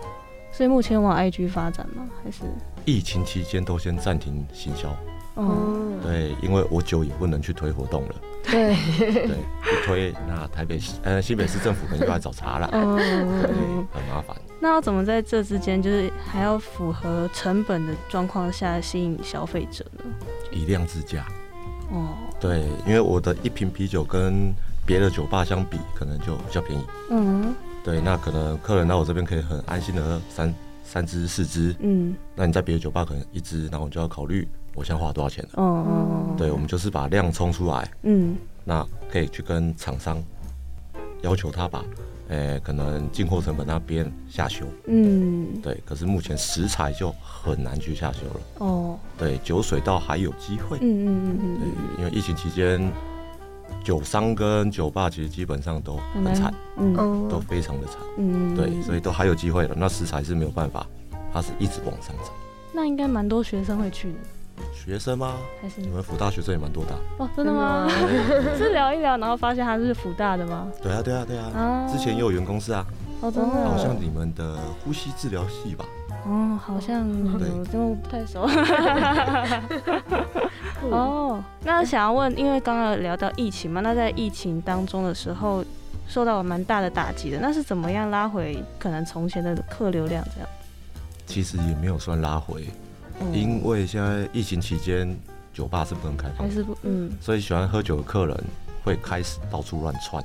[0.52, 2.08] 所以目前往 IG 发展吗？
[2.22, 2.42] 还是
[2.84, 4.88] 疫情期间都先暂停行销，
[5.34, 14.36] 哦，嗯，对，因为我酒也不能去推活动了，对，对，一推那台北市呃新北市政府可能又来找茬了， 对，嗯，很麻烦。
[14.60, 20.04] 那要怎么在这之间，就是还要符合成本的状况下吸引消费者呢？
[20.50, 21.24] 以量制价，
[21.90, 24.54] 哦，对，因为我的一瓶啤酒跟
[24.86, 26.84] 别的酒吧相比，可能就比较便宜。
[27.10, 27.54] 嗯。
[27.84, 35.50] 对，那可能客人到我这边可以很安心的喝三三支四支，嗯，那你在别的酒吧可能一支，然后你就要考虑我现在花多少钱了。
[35.54, 38.36] 哦哦，对，我们就是把量冲出来，嗯。
[38.64, 40.22] 那可以去跟厂商
[41.22, 41.82] 要求他把，
[42.28, 44.66] 呃，可能进货成本那边下修。
[44.86, 48.40] 嗯，对，可是目前食材就很难去下修了。
[48.58, 50.78] 哦，对，酒水倒还有机会。
[50.80, 52.92] 嗯嗯嗯对嗯，因为疫情期间，
[53.82, 57.96] 酒商跟酒吧其实基本上都嗯，很惨，嗯嗯，都非常的惨。
[58.18, 59.74] 嗯，对，所以都还有机会的。
[59.74, 60.86] 那食材是没有办法，
[61.32, 62.26] 它是一直往上涨。
[62.74, 64.18] 那应该蛮多学生会去的，
[64.72, 65.36] 学生吗？
[65.60, 66.98] 还是你们福大学生也蛮多的啊。
[67.18, 67.88] 哦，真的吗？
[68.56, 70.68] 是聊一聊，然后发现他是福大的吗？
[70.82, 71.50] 对啊，对啊，对啊。
[71.54, 72.86] 啊，之前也有员工是啊，
[73.20, 75.84] 哦，真的哦，好像你们的呼吸治疗系吧？
[76.26, 78.42] 哦，好像有，对因为我不太熟。
[80.90, 85.64] 哦，那想要问，因为刚刚聊到疫情嘛，那在疫情当中的时候，
[86.06, 90.48] 受到了蛮大的打击的，那是怎么样拉回可能从前的客流量这样？
[91.26, 92.72] 其实也没有算拉回，嗯
[93.32, 95.16] 因为现在疫情期间
[95.52, 97.10] 酒吧是不能开放的，还是不，嗯。
[97.20, 98.44] 所以喜欢喝酒的客人
[98.82, 100.22] 会开始到处乱窜。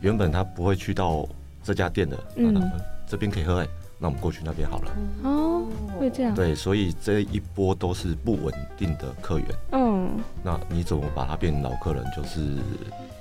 [0.00, 1.26] 原本他不会去到
[1.62, 2.72] 这家店的，嗯那他们
[3.06, 3.66] 这边可以喝哎、
[3.98, 4.90] 那我们过去那边好了。
[5.24, 5.66] 哦，
[5.98, 9.48] 会这样，对，所以这一波都是不稳定的客源。
[9.72, 10.10] 嗯。
[10.42, 12.56] 那你怎么把它变成老客人，就是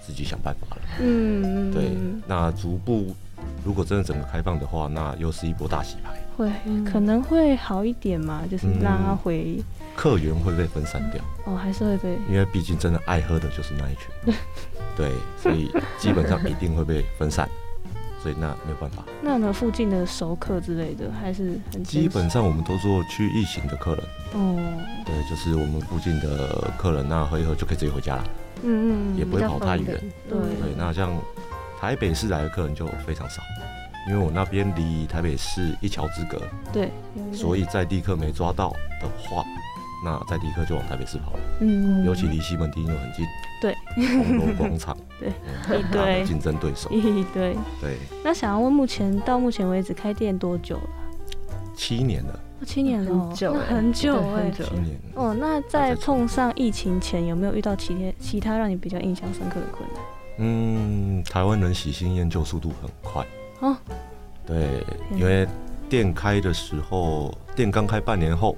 [0.06, 0.82] 自己想办法了。
[1.00, 1.92] 嗯，对，
[2.28, 3.16] 那逐步
[3.64, 6.52] 如果真的整个开放的话，那又是一波大洗牌，会
[6.92, 9.64] 可能会好一点嘛，就是嗯拉回。
[9.96, 14.36] 客源会被分散掉，哦，还是会被因为毕竟真的爱喝的就是那一群。
[14.94, 15.10] 对，
[15.42, 17.50] 所以基本上一定会被分散，
[18.22, 19.06] 所以那没有办法。
[19.22, 24.58] 那有没有附近的熟客之类的，还是很基本上我们都做区域型的客人，哦，
[25.06, 28.24] 对，就是我们附近的客人，那喝一喝就可以直接回家了，
[28.64, 29.86] 嗯嗯，也不会跑太远。
[30.30, 30.38] 对。
[30.38, 31.18] 对，那像
[31.80, 33.42] 台北市来的客人就非常少，
[34.08, 36.42] 因为我那边离台北市一桥之隔，
[36.72, 36.92] 对，
[37.34, 38.70] 所以在地客没抓到
[39.02, 39.44] 的话，
[40.04, 43.26] 那在地客就往台北市跑了，嗯，尤其离西门町又很近，
[43.62, 45.32] 对，红楼广场， 对。
[45.70, 46.24] 嗯，一堆。
[46.24, 47.56] 竞争对手， 一堆。
[47.82, 50.90] 对，那想要问，目前到目前为止开店多久了？
[51.76, 53.60] 七年了，哦七年了很久欸。
[53.68, 54.52] 很久哎对很。
[54.52, 60.04] 久七年，哦，那在碰上疫情前，有没有遇到其他其他让你比较印象深刻的困难？
[60.38, 63.26] 嗯，台湾人喜新厌旧速度很快，
[63.66, 63.76] 哦，
[64.46, 65.48] 对，因为
[65.90, 68.56] 店开的时候，店刚开半年后，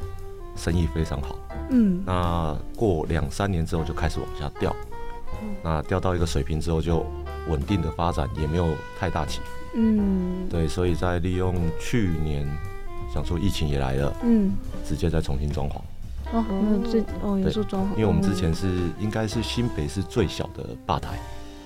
[0.55, 1.35] 生意非常好。
[1.69, 4.75] 嗯，那过两三年之后就开始往下掉，
[5.63, 7.05] 那掉到一个水平之后就
[7.47, 8.67] 稳定的发展，也没有
[8.99, 9.45] 太大起伏。
[9.75, 12.45] 嗯，对，所以在利用去年
[13.13, 14.51] 想说疫情也来了，嗯，
[14.85, 15.75] 直接再重新装潢。
[16.33, 18.67] 哦，没有最哦有对做装潢，因为我们之前嗯是
[18.99, 21.17] 应该是新北市最小的吧台，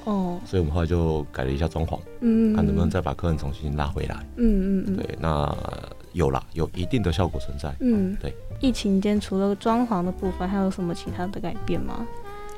[0.06, 4.16] 哦，所以我们后来就改了一下装潢，嗯，看能不能再把客人重新拉回来。
[4.38, 7.74] 嗯嗯嗯，对，那呃有啦，有一定的效果存在。
[7.80, 8.34] 嗯，对。
[8.60, 12.06] 疫情间除了装潢的部分，还有什么其他的改变吗？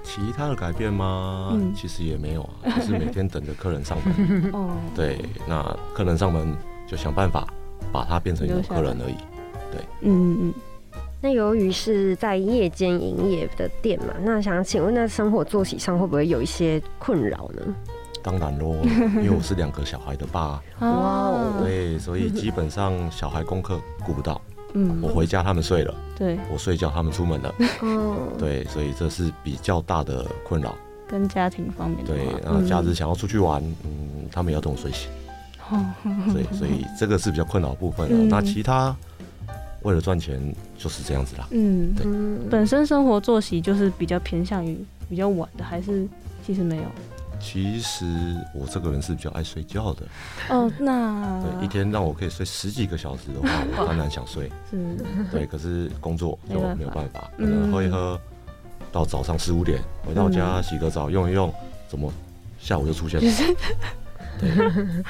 [0.03, 1.51] 其他的改变吗？
[1.53, 4.51] 嗯其实也没有啊，就是每天等着客人上门。
[4.53, 6.53] 哦，对，那客人上门
[6.87, 7.47] 就想办法
[7.91, 9.15] 把它变成一种留下来客人而已。
[9.71, 10.53] 对嗯嗯
[11.23, 17.61] 那由于是在夜间营业的店嘛，那想请问，那生活作息上会不会有一些困扰呢？
[18.21, 18.75] 当然喽，
[19.15, 21.53] 因为我是两个小孩的爸，嗯，哇哦。
[21.63, 24.41] 对，所以基本上小孩功课顾不到，
[24.73, 30.75] 嗯，我回家他们睡了，对，我睡觉他们出门了，哦，对，所以这是比较大的困扰。
[31.07, 35.09] 跟家庭方面的对话，然后假日想要出去玩，嗯，他们也要等我睡醒，
[35.71, 35.79] 哦
[36.29, 38.13] 所以所以这个是比较困扰的部分了。
[38.13, 38.27] 嗯。
[38.27, 38.93] 那其他
[39.83, 40.39] 为了赚钱
[40.77, 41.47] 就是这样子啦。
[41.51, 42.05] 嗯，对。
[42.05, 44.77] 嗯，本身生活作息就是比较偏向于
[45.09, 46.07] 比较晚的，还是
[46.45, 46.83] 其实没有？
[47.39, 48.05] 其实
[48.55, 50.03] 我这个人是比较爱睡觉的，
[50.49, 54.95] 哦，那对，一天让我可以睡十几个小时的话， 我当然想睡，是。
[55.29, 57.61] 对，可是工作就没有办法，可嗯。
[57.61, 58.17] 能喝一喝
[58.93, 61.53] 到早上四五点，回到家洗个澡用一用，
[61.89, 62.09] 怎么
[62.57, 63.55] 下午就出现了？
[64.39, 64.49] 对，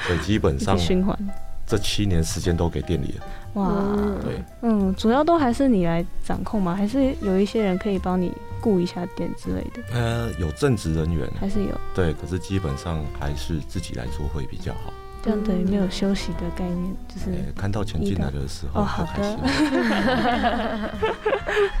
[0.06, 1.16] 所以基本上循环。
[1.64, 6.74] 这七年时间都给店里了，哇，嗯对，嗯，主要都还是你来掌控吗？
[6.74, 9.82] 还是有一些人可以帮你顾一下店之类的？
[9.92, 14.92] 呃，有正职人员，还是有对，可是基本上还是自己来做会比较好。
[15.22, 20.90] 这样等于没有休息的概念，就是呃，看到钱进来的时候哦好开心的。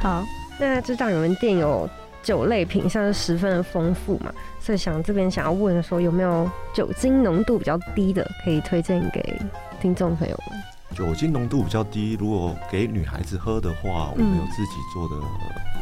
[0.00, 0.24] 好，
[0.58, 1.86] 那知道你们店有
[2.22, 9.38] 酒类品相是十分的丰富嘛，所以想这边想要问说，有没有酒精浓度比较低的可以推荐给
[9.78, 10.58] 听众朋友们？
[10.92, 15.16] 酒精浓度比较低，如果给女孩子喝的话，我们有自己做的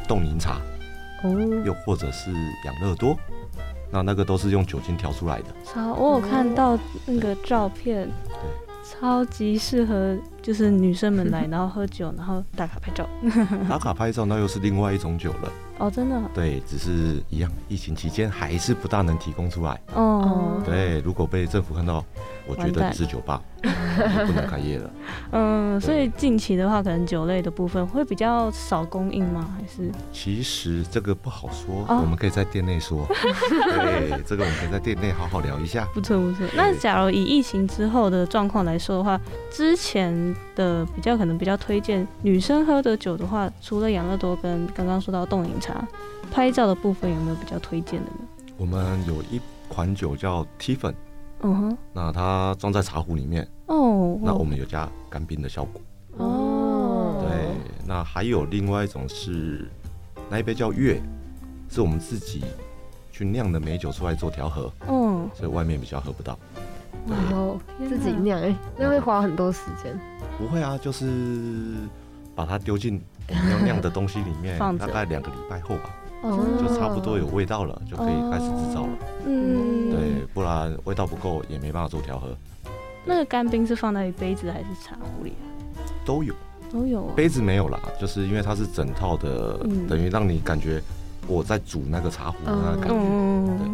[0.08, 0.60] 冻柠茶，
[1.24, 1.30] 哦，
[1.64, 2.30] 又或者是
[2.64, 3.16] 养乐多，
[3.90, 5.46] 那那个都是用酒精调出来的。
[5.64, 8.08] 超我有看到那个照片，
[8.82, 13.08] 超级适合就是女生们来， 然后喝酒，然后打卡拍照。
[13.68, 19.80] 打卡拍照那又是另外一种酒了，哦，真的对，只是一样，疫情期间还是不大能提供出来。
[19.94, 22.04] 哦，对，如果被政府看到，
[22.46, 24.90] 我觉得你是酒吧， 不能开业了。
[25.30, 29.48] 嗯，所以近期的话，可能酒类的部分会比较少供应吗？
[29.56, 33.06] 还是其实这个不好说，哦我们可以在店内说。
[33.08, 35.86] 对，这个我们可以在店内好好聊一下。
[35.94, 36.46] 不错不错。
[36.56, 45.86] 那假如以疫情之后的状况来说的话，之前的比较可能比较推荐女生喝的酒的话，除了养乐多跟刚刚说到冻饮茶，
[46.30, 48.18] 拍照的部分有没有比较推荐的呢？
[48.56, 50.94] 我们有一款酒叫 T 粉，
[51.42, 55.80] 嗯哼，那它装在茶壶里面，哦，那我们有加干冰的效果。
[56.18, 57.48] 哦，对，
[57.86, 59.68] 那还有另外一种是
[60.28, 61.00] 那一杯叫月，
[61.68, 62.44] 是我们自己
[63.10, 66.38] 去酿的美酒出来做调和，嗯，所以外面比较喝不到。
[67.06, 69.98] 对然后自己酿，哎，那会花很多时间。
[70.38, 71.08] 不会啊，就是
[72.34, 75.90] 把它丢进要酿的东西里面，放大概两个礼拜后吧，
[76.58, 78.92] 就差不多有味道了，就可以开始制造了。
[79.26, 82.28] 嗯，对，不然味道不够也没办法做调和，
[83.04, 85.44] 那个干冰是放在杯子还是茶壶里啊？
[86.04, 86.34] 都有。
[86.72, 87.12] 都有啊。
[87.14, 90.82] 杯子没有啦，就是因为它是整套的，嗯等于让你感觉
[91.26, 92.94] 我在煮那个茶壶的那个感觉。
[92.94, 93.66] 嗯对，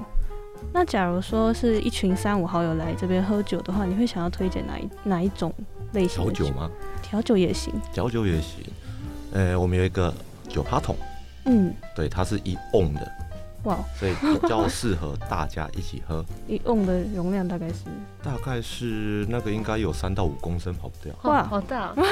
[0.73, 5.53] 那假如说是一群三五好友来这边喝酒的话，你会想要推荐哪一哪一种
[5.93, 6.55] 类型调酒？
[6.55, 6.71] 吗？
[7.03, 7.73] 调酒也行。
[7.93, 8.65] 调酒也行。
[9.33, 10.13] 呃，我们有一个
[10.49, 10.97] 酒趴桶，
[11.47, 13.13] 嗯，对，它是一瓮的，
[13.65, 16.25] 哇，所以比较适合大家一起喝。
[16.49, 17.85] 一瓮的容量大概是
[18.23, 22.05] 大概是那个应该有三到五公升跑不掉，哇好大，对，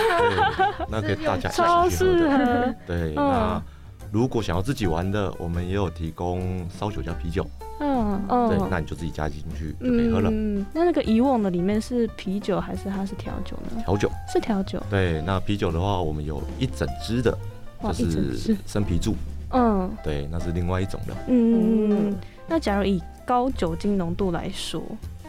[0.91, 2.39] 那给大家超一起去喝适的。
[2.39, 2.75] 合。
[2.87, 3.63] 对，嗯那
[4.13, 7.47] 如果想要自己玩的，我们也有提供烧酒加啤酒，
[7.81, 8.69] 嗯对，嗯。
[8.71, 10.31] 那你就自己加进去就可以喝了。
[10.33, 13.83] 嗯，那那个以往的里面是啤酒还是它是调酒呢？
[13.85, 14.83] 调酒，是调酒。
[14.89, 17.37] 对，那啤酒的话，我们有一整支的，
[17.83, 18.57] 就是。
[18.67, 19.15] 生啤柱，
[19.51, 21.15] 嗯对，那是另外一种的。
[21.29, 22.15] 嗯，
[22.47, 24.83] 那假如以高酒精浓度来说，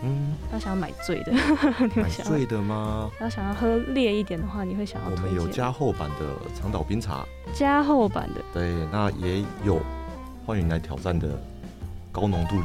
[0.03, 1.31] 嗯，要想要买醉的，
[1.95, 2.31] 你买会想要？
[2.31, 3.09] 醉的吗？
[3.19, 6.25] 要想要喝烈一点的话，你会想要我们有加厚版的
[6.59, 8.41] 长岛冰茶，加厚版的。
[8.53, 9.81] 对，那也有
[10.45, 11.27] 欢迎来挑战的
[12.11, 12.57] 高浓度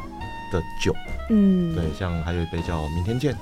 [0.51, 0.93] 的酒，
[1.29, 3.35] 嗯，对，像还有一杯叫明天见，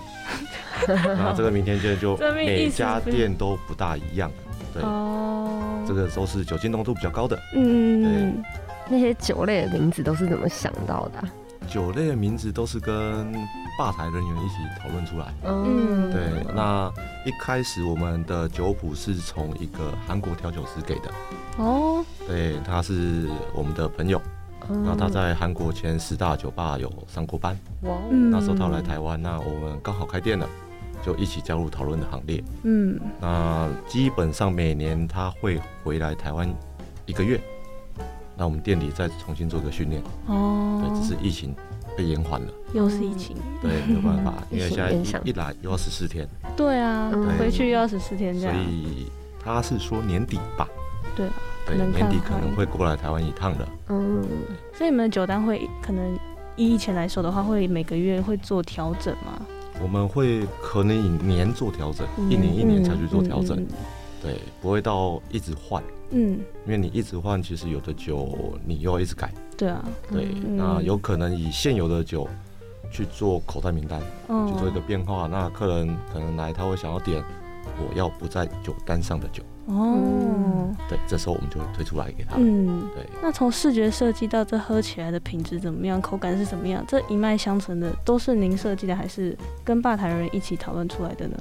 [0.88, 4.32] 那这个明天见就 每家店都不大一样，
[4.74, 7.38] 对，哦，这个都是酒精浓度比较高的。
[7.56, 8.42] 嗯，
[8.88, 11.30] 那些酒类的名字都是怎么想到的啊？
[11.68, 13.32] 酒类的名字都是跟
[13.78, 15.34] 吧台人员一起讨论出来。
[15.44, 16.92] 嗯，对，那
[17.26, 21.10] 一开始我们的酒谱是从一个韩国调酒师给的，
[21.58, 24.22] 哦，对，他是我们的朋友，
[24.70, 24.84] 嗯。
[24.86, 30.48] 那他在韩国前十大酒吧有上过班，哇那时候他来台湾，那我们刚好开店了，
[31.04, 32.44] 就一起加入讨论的行列。
[32.64, 36.54] 嗯，那基本上每年他会回来台湾
[37.06, 37.40] 一个月，
[38.42, 41.54] 那我们店里再重新做个训练，哦，对，只是疫情
[41.96, 46.28] 被延缓了，又是疫情，对，没有办法， 因为现在一一来又要十四天，
[46.58, 47.38] 对啊，嗯。
[47.38, 48.56] 回去又要十四天这样。
[48.56, 49.06] 所，以
[49.40, 50.68] 他是说年底吧，
[51.16, 51.34] 对啊
[51.68, 53.68] 对，可能年底可能会过来台湾一趟的。
[53.90, 54.26] 嗯，
[54.74, 56.18] 所以你们的酒单会可能
[56.56, 59.40] 以以前来说的话，会每个月会做调整吗？
[59.84, 63.68] 我们会可能以年做调整，一年一年才去做调整，嗯
[64.22, 72.28] 对，不会到一直换，嗯，嗯因为你一直换，其实有的酒你又要一直改，对啊，对，嗯那有可能以现有的酒
[72.92, 75.28] 去做口袋名单，嗯，去做一个变化。
[75.28, 77.24] 那客人可能来，他会想要点
[77.80, 82.36] 我要不在酒单上的酒，哦，对，这时候我们就会推出来给他。
[82.38, 82.88] 嗯。
[82.94, 91.38] 对，那从视觉设计到这喝起来的品质怎么样，口感是怎么样，这一脉相承的都是您设计的，还是跟吧台人一起讨论出来的呢？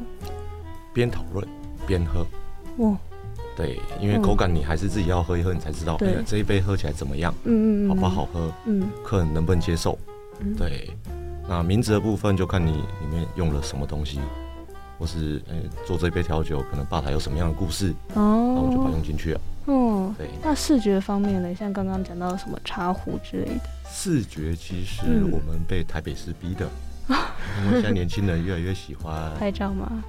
[0.94, 1.46] 边讨论
[1.86, 2.24] 边喝。
[2.80, 2.96] 哇，
[3.56, 8.06] 对，因为口感你还是自己要喝一喝，你才知道，哎、对这一杯喝起来怎么样，嗯嗯，嗯好不？
[8.06, 9.98] 好喝，嗯客人能不能接受。
[10.40, 10.90] 嗯，对，
[11.48, 14.18] 那名字的部分就看你里面用了什么东西，
[14.98, 15.54] 或是呃
[15.86, 19.40] 做这杯调酒，可能吧台有什么样的故事，哦那我就把它哦用进去了。
[19.66, 21.54] 哦，对，那视觉方面呢？
[21.54, 23.60] 像刚刚讲到什么茶壶之类的，
[23.90, 26.66] 视觉其实嗯我们被台北市逼的，
[27.66, 30.02] 因为现在年轻人越来越喜欢拍照吗？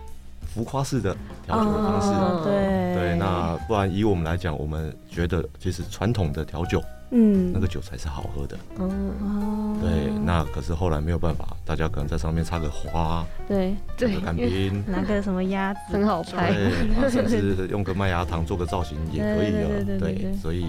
[0.53, 2.07] 浮夸式的调酒的方式。
[2.09, 6.81] 哦对对，那不然以我们来讲，我们觉得其实传统的调酒
[7.11, 8.57] 嗯那个酒才是好喝的。
[8.77, 19.83] 嗯，哦，对，那可是后来没有办法，大家可能在上面插个花，对插个干冰， 拿个什么鸭子，很好拍对，啊甚至用个麦芽糖做个造型也可以对对对了。
[19.99, 20.67] 对对对所以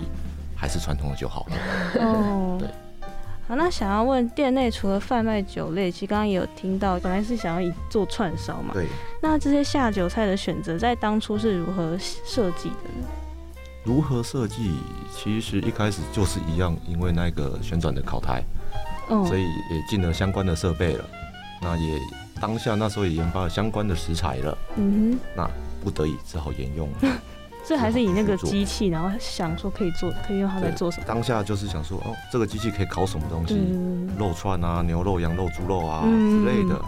[0.57, 1.57] 还是传统的酒好了。
[2.01, 2.69] 哦，对。
[3.53, 8.73] 好，那想要问店内除了贩卖酒类，其实刚刚也有听到，本来是想要以做串烧嘛。
[8.73, 8.87] 对，
[9.21, 13.07] 那这些下酒菜的选择，在当初是如何设计的呢？
[13.85, 14.79] 如何设计？
[15.15, 18.43] 其实一开始就是一样，因为那个旋转的烤台，
[19.11, 21.05] 嗯，所以也进了相关的设备了。
[21.61, 21.99] 那也
[22.41, 25.21] 当下那时候也研发了相关的食材了，嗯哼。
[25.37, 25.51] 那
[25.85, 26.89] 不得已只好沿用。
[27.03, 27.11] 哼，
[27.65, 31.05] 所以还是以那个机器，然后想说可以做，可以用它来做什么？
[31.07, 33.55] 当下就是想说，哦，这个机器可以烤什么东西？
[33.55, 36.81] 嗯，肉串啊、牛肉、羊肉、猪肉啊嗯之类的。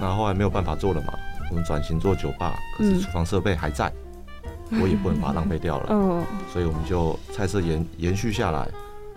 [0.00, 1.12] 那后来没有办法做了嘛，
[1.50, 3.92] 我们转型做酒吧，可是嗯厨房设备还在，
[4.80, 8.66] 我也不能把它浪费掉了，嗯所以我们就菜色延延续下来。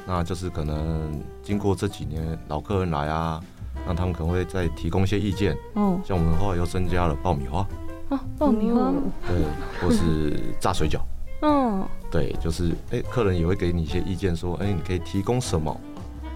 [0.05, 3.41] 那就是可能经过这几年老客人来啊，
[3.85, 7.65] 那他们可能会再提供一些意见，哦像我们后来又增加了爆米花，
[8.09, 9.37] 啊，爆米花，嗯对，
[9.81, 10.99] 或是炸水饺。
[11.41, 11.85] 嗯。
[12.09, 15.75] 对，就是哎、客人也会给你一些意见，说，哎、你可以提供什么？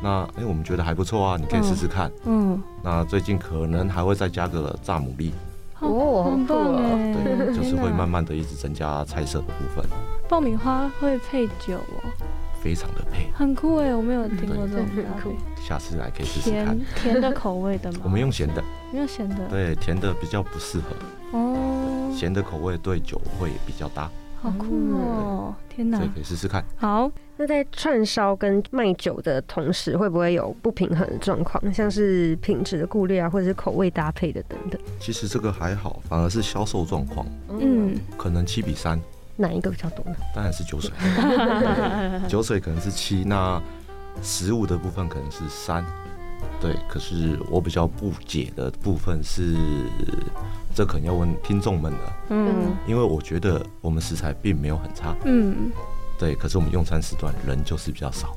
[0.03, 2.11] 那哎、我们觉得还不错啊，你可以试试看。
[2.25, 5.31] 嗯，那最近可能还会再加个炸牡蛎，
[5.79, 9.85] 哦很棒好酷哦哎，对，就是会慢慢的一直增加菜色的部分，
[10.27, 12.09] 爆米花会配酒哦，
[12.61, 13.29] 非常的配。
[13.33, 16.77] 很酷哎，我没有听过这种搭配很酷下次来可以试试看。
[16.77, 16.85] 甜。
[16.95, 17.99] 甜的口味的吗？
[18.03, 18.61] 我们用咸的，
[18.91, 20.87] 没有咸的，对，甜的比较不适合，
[21.31, 24.09] 哦，咸的口味对酒会比较搭，
[24.41, 25.55] 好酷哦！
[25.69, 26.63] 天哪所以，可以试试看。
[26.75, 34.79] 好，那在串烧跟卖酒的同时，会不会有不平衡的状况，像是品质的顾虑啊，或者是口味搭配的等等？
[34.99, 38.99] 其实这个还好，反而是销售状况，嗯，可能七比三，
[39.37, 40.15] 哪一个比较多呢？
[40.35, 43.61] 当然是酒水， 对酒水可能是七，那
[44.21, 45.85] 食物的部分可能是三。
[46.59, 49.55] 对，可是我比较不解的部分是，
[50.73, 52.75] 这可能要问听众们了，嗯。
[52.87, 55.71] 因为我觉得我们食材并没有很差，嗯，
[56.17, 58.35] 对，可是我们用餐时段人就是比较少，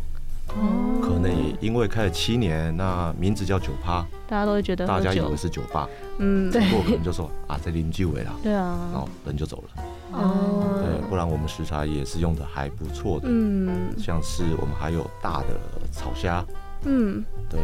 [0.48, 6.60] 哦，可能也因为开了七年，那名字叫酒吧，大家都会觉得大家以为，是酒吧，嗯，对。
[6.70, 8.78] 不过可能就说啊，在邻居尾啦，对啊。
[8.92, 9.82] 然啊后，人就走了。
[10.12, 10.80] 哦。
[10.82, 13.94] 对，不然我们食材也是用的还不错的，嗯。
[13.98, 15.48] 像是我们还有大的
[15.92, 16.44] 炒虾，
[16.84, 17.60] 嗯，对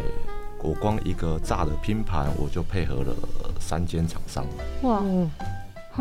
[0.62, 3.14] 我光一个炸的拼盘，我就配合了
[3.58, 4.44] 三间厂商，
[4.82, 5.30] 哇，嗯，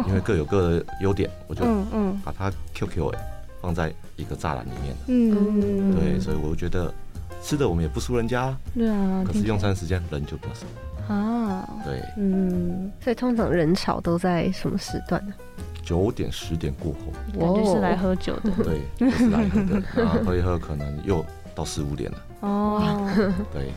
[0.07, 2.21] 因为各有各的优点，我就嗯嗯。
[2.23, 3.19] 把它 QQ 哎
[3.61, 4.91] 放在一个栅栏里面。
[4.91, 4.97] 了。
[5.07, 6.93] 嗯，对，所以我觉得
[7.41, 10.65] 吃的我们也不输人家，对啊，可是用餐时间人就比较少。
[11.13, 15.33] 啊，对，嗯，所以通常人潮都在什么时段呢？
[15.81, 16.99] 九点十点过后，
[17.39, 18.51] 感觉是来喝酒的。
[18.63, 22.17] 对，就是来喝的，然后喝一喝可能又到四五点了。
[22.41, 23.09] 哦。
[23.51, 23.71] 对，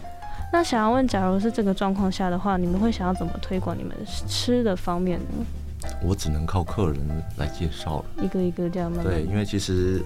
[0.53, 3.97] 那想要问，假如是这个状况下的话，你们会想要怎么推广你们
[4.29, 5.47] 吃的方面呢？
[6.05, 8.05] 我只能靠客人来介绍了。
[8.23, 10.03] 一个一个这样慢慢对，因为其实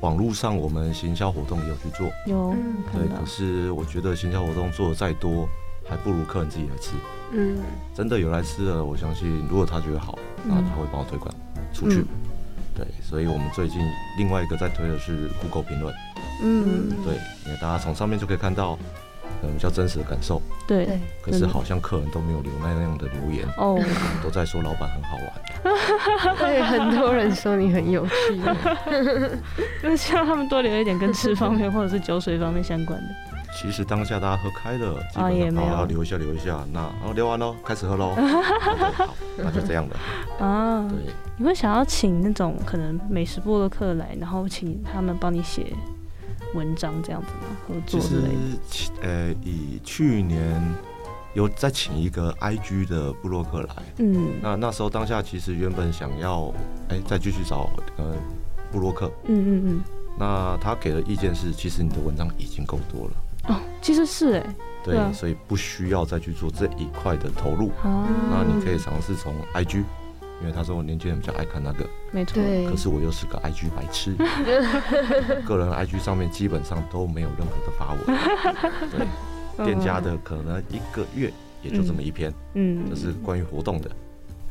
[0.00, 5.48] 网络上我们行销活动也有去做，有嗯对，可是我觉得行销活动做的再多，
[5.88, 6.92] 还不如客人自己来吃。
[7.32, 7.58] 嗯
[7.92, 11.34] 真的有来吃的，我相信如果他觉得好，那嗯他会帮我推广
[11.74, 11.98] 出去。
[11.98, 12.06] 嗯
[12.76, 13.80] 对，所以我们最近
[14.16, 15.92] 另外一个在推的是 Google 评论，
[16.42, 18.78] 嗯，对，因为大家从上面就可以看到，
[19.42, 20.40] 嗯，比较真实的感受。
[20.66, 23.78] 对对，可是好像客人都没有留那样的留言，哦，
[24.22, 26.36] 都在说老板很好玩。
[26.38, 28.12] 对，很多人说你很有趣。
[29.82, 33.08] 那 希望他们多留一点跟吃方面或者是酒水方面相关的。
[33.52, 38.14] 其实当下大家喝开了，基哦也没有本上好要留一下留一下，那然后留完喽，开始喝喽。
[38.94, 39.96] 好，那就这样的。
[40.44, 45.66] 啊，对，你会想要请那种可能美食部落客来，然后请他们帮你写
[46.54, 47.56] 文章这样子吗？
[47.66, 48.58] 合作之类的？
[48.68, 50.60] 其呃，以去年
[51.34, 54.32] 有再请一个 IG 的布洛克来，嗯。
[54.42, 56.52] 那那时候当下其实原本想要
[56.88, 58.14] 哎、再继续找呃
[58.72, 59.80] 布洛克，嗯嗯嗯。
[60.18, 63.12] 那他给的意见是，其实你的文章已经够多了，
[63.48, 67.70] 嗯，哦，其实是哎，对，所以不需要再去做这一块的投入。
[67.82, 69.84] 啊，那你可以尝试从 IG，
[70.40, 74.14] 因为他说我年轻人比较爱看那个，没错，可是我又是个 IG 白痴，
[75.46, 79.08] 个人 IG 上面基本上都没有任何的发文，
[79.66, 81.30] 店家的可能一个月
[81.62, 83.90] 也就这么一篇，嗯，就是关于活动的，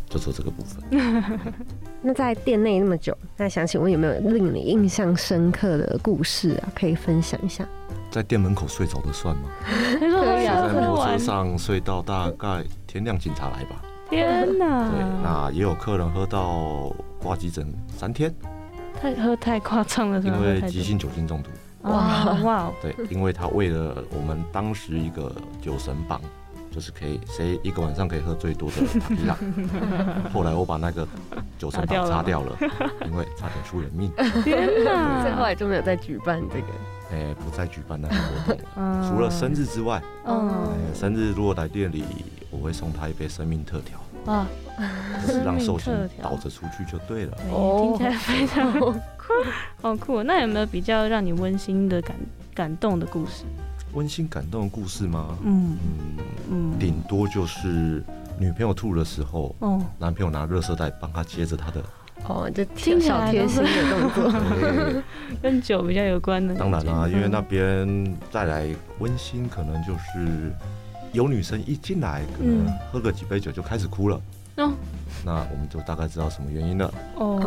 [0.07, 1.41] 就做这个部分。
[2.01, 6.71] 那在店内那么久，那想请问有没有令你印象深刻的故事啊？
[6.75, 7.67] 可以分享一下。
[8.11, 9.49] 在店门口睡着的算吗？
[9.67, 10.05] 可
[10.41, 13.81] 以啊在摩托车，上睡到大概天亮警察来吧。
[14.09, 14.89] 天哪。
[14.89, 18.33] 对，，那也有客人喝到挂急诊三天，
[18.99, 21.49] 太喝太夸张了，因为急性酒精中毒。
[21.83, 26.19] 哇哇，对，因为他为了我们当时一个酒神榜，
[26.71, 29.35] 就是可以谁一个晚上可以喝最多的塔皮拉。
[30.33, 31.07] 后来我把那个
[31.57, 32.57] 酒神榜擦掉了，
[33.05, 34.11] 因为差点出人命。
[34.43, 36.67] 天所以后哪，来就没有再举办这个。
[37.11, 38.63] 哎，不再举办那个活动了。
[38.75, 42.03] 嗯除了生日之外，嗯哎，生日如果来店里，
[42.51, 44.47] 我会送他一杯生命特调，啊，
[45.25, 45.91] 就是让寿星
[46.21, 47.35] 倒着出去就对了。
[47.51, 48.93] 哦听起来非常酷
[49.81, 50.21] 好酷。
[50.21, 52.15] 那有没有比较让你温馨的感
[52.53, 53.43] 感动的故事？
[53.93, 55.37] 温馨感动的故事吗？
[55.43, 56.17] 嗯嗯，
[56.51, 58.03] 嗯，顶多就是
[58.37, 61.81] 女朋友吐的时候，哦，男朋友拿热色袋帮她接着她的。
[62.27, 65.01] 哦，这听起小来贴心的动作。
[65.41, 66.53] 跟酒比较有关的。
[66.55, 68.67] 当然啦、嗯因为那边再来
[68.99, 70.51] 温馨，可能就是
[71.13, 74.21] 有女生一进来，可能嗯喝个几杯酒就开始哭了。
[74.57, 74.71] 哦
[75.25, 76.93] 那我们就大概知道什么原因了。
[77.15, 77.39] 哦，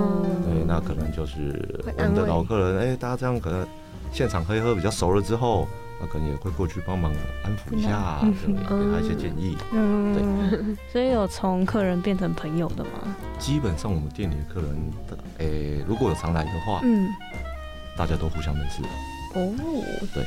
[0.45, 3.67] 对，那可能就是我们的老客人，哎、大家这样可能
[4.13, 5.67] 现场喝一喝比较熟了之后，
[6.03, 7.13] 那可能也会过去帮忙
[7.45, 8.35] 安抚一下，嗯
[8.69, 9.57] 对，给他一些建议。
[9.73, 13.17] 嗯，对所以有从客人变成朋友的吗？
[13.39, 14.93] 基本上我们店里的客人，
[15.39, 17.09] 哎、如果有常来的话，嗯，
[17.97, 18.83] 大家都互相认识，
[19.35, 19.55] 哦，
[20.13, 20.25] 对，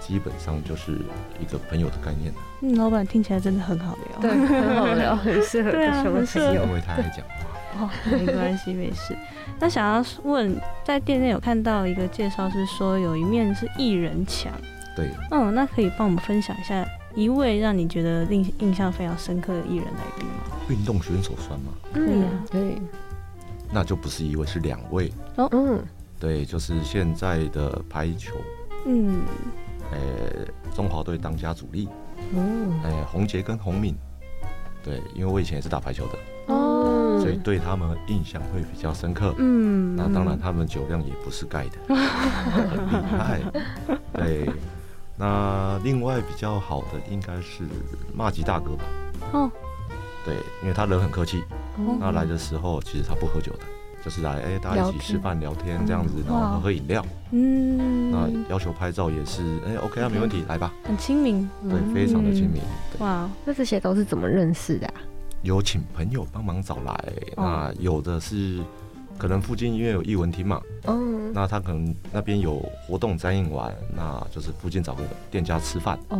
[0.00, 0.98] 基本上就是
[1.38, 2.32] 一个朋友的概念。
[2.62, 4.20] 嗯，老板听起来真的很好聊。
[4.22, 6.64] 对，很好聊， 很适合对啊成为很适合朋友。
[6.64, 9.14] 因为他爱讲话，哦，没关系，没事。
[9.58, 14.50] 那想要问，在店内有看到一个介绍是说有一面是艺人墙，
[15.00, 20.34] 对，嗯，那可以帮我们分享一下一位让你觉得印印象非常深刻的艺人来宾吗？
[20.68, 21.72] 运动选手算吗？
[21.92, 22.30] 可以啊。
[22.50, 22.76] 可以，
[23.72, 25.12] 那就不是一位，是两位。
[25.36, 25.48] 哦。
[25.52, 25.82] 嗯，
[26.18, 28.34] 对，就是现在的排球，
[28.86, 29.22] 嗯，
[29.90, 29.98] 呃、
[30.74, 31.88] 中华队当家主力，
[32.34, 33.96] 哦，哎、洪杰跟洪敏。
[34.82, 37.18] 对，因为我以前也是打排球的，哦。
[37.20, 39.34] 所以对他们印象会比较深刻。
[39.36, 43.40] 嗯，那当然，他们酒量也不是盖的， 很厉害。
[44.14, 44.48] 对，
[45.20, 47.64] 那另外比较好的应该是
[48.14, 48.84] 骂吉大哥吧？
[49.32, 49.50] 哦，
[50.24, 51.42] 对，因为他人很客气，
[51.76, 53.60] 哦那来的时候其实他不喝酒的，
[54.02, 57.04] 就是来哎、大家一起吃饭聊天这样子，然后喝喝饮料。
[57.32, 60.72] 嗯，那要求拍照也是哎、OK 啊，没问题，来吧。
[60.84, 62.62] 很亲民，对，非常的亲民。
[62.90, 64.94] 对，哇，那这些都是怎么认识的啊？
[65.42, 66.92] 有请朋友帮忙找来，
[67.36, 68.60] 哦那有的是
[69.20, 70.98] 可能附近因为有艺文厅嘛，哦，
[71.34, 76.18] 那他可能那边有活动展映完，那就是附近找个店家吃饭，哦，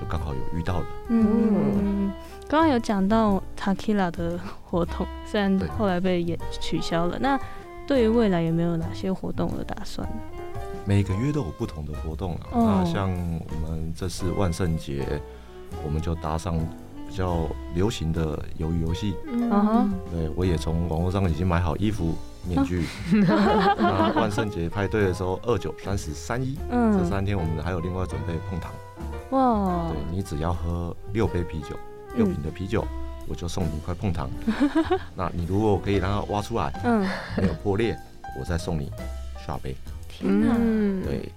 [0.00, 0.86] 就刚好有遇到了。
[1.08, 2.10] 嗯，
[2.48, 7.38] 刚刚有讲到 Takila 的活动，虽然对后来被也取消了，那
[7.86, 10.08] 对于未来有没有哪些活动的打算？
[10.86, 12.46] 每个月都有不同的活动啊。
[12.52, 15.06] 哦那像我们这次万圣节，
[15.84, 16.58] 我们就搭上
[17.12, 19.14] 比较流行的鱿鱼游戏。
[19.26, 22.14] 嗯对我也从网络上已经买好衣服、
[22.48, 22.86] 面具。
[23.12, 28.72] 那万圣节派对的时候，二九、三十、三一这嗯，三天，我们还有另外准备碰糖。
[29.28, 31.76] 哇对，你只要喝六杯啤酒，
[32.16, 32.82] 六瓶的啤酒，
[33.28, 34.30] 我就送你一块碰糖。
[35.14, 37.06] 那你如果可以让它挖出来，嗯，
[37.36, 37.94] 没有破裂，
[38.40, 38.90] 我再送你
[39.46, 39.76] 下杯。
[40.08, 41.30] 天哪，嗯，对，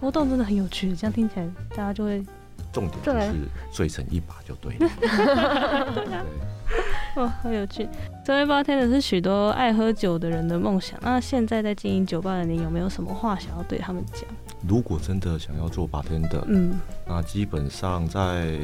[0.00, 2.24] 活动真的很有趣，这样听起来大家就会
[2.72, 4.88] 重点就是醉成一把就对了。
[5.94, 7.88] 对，哇，好有趣。
[8.24, 10.98] 成为 bartender 是许多爱喝酒的人的梦想。
[11.02, 14.22] 那现在在经营酒吧的你，有没有什么话想要对他们讲？
[14.68, 18.56] 如果真的想要做 bartender，嗯那基本上在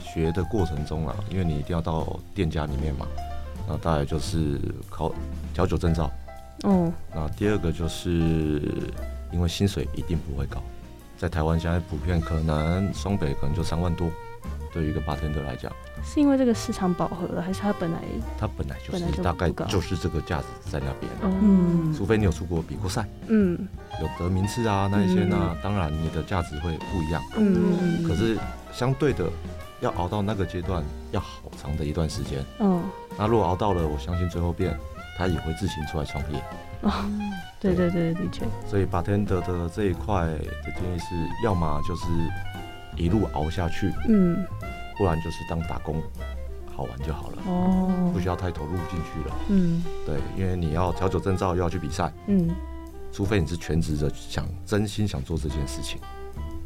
[0.00, 3.06] 学的过程中啊，因为你一定要到店家里面嘛，
[3.68, 5.12] 那大概就是考
[5.52, 6.10] 调酒证照。
[6.62, 8.62] 哦，那第二个就是
[9.32, 10.62] 因为薪水一定不会高，
[11.22, 14.10] 在台湾现在普遍可能双北可能就三万多，
[14.72, 15.70] 对于一个 bartender 来讲，
[16.02, 17.98] 是因为这个市场饱和了，还是它本来
[18.36, 21.94] 它本来就本来就是大概就是这个价值在那边，嗯。
[21.96, 23.56] 除非你有出国比过赛，嗯。
[24.00, 27.22] 有得名次啊那一些呢，当然你的价值会不一样。
[27.36, 28.02] 嗯。
[28.02, 28.36] 可是
[28.72, 29.30] 相对的，
[29.78, 32.44] 要熬到那个阶段，要好长的一段时间。
[32.58, 32.80] 哦。
[33.16, 34.76] 那如果熬到了，我相信最后变，
[35.16, 36.42] 他也会自行出来创业。
[36.82, 36.92] 哦，
[37.60, 41.14] 对对对，的确，所以 bartender 的这一块的建议是，
[41.44, 42.06] 要么就是
[42.96, 44.44] 一路熬下去，嗯
[44.98, 46.02] 不然就是当打工，
[46.74, 49.36] 好玩就好了，哦不需要太投入进去了。
[49.48, 52.50] 嗯对，因为你要调酒证照，又要去比赛，嗯
[53.12, 56.00] 除非你是全职的想真心想做这件事情，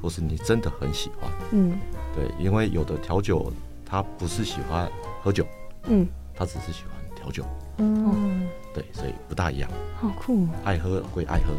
[0.01, 1.31] 或是你真的很喜欢。
[1.53, 1.79] 嗯
[2.15, 3.53] 对，因为有的调酒
[3.85, 4.89] 他不是喜欢
[5.23, 5.47] 喝酒，
[5.89, 7.45] 嗯，他只是喜欢调酒。
[7.79, 9.71] 嗯，对，所以不大一样。
[9.99, 10.43] 好酷。
[10.43, 11.55] 哦，爱喝归爱喝，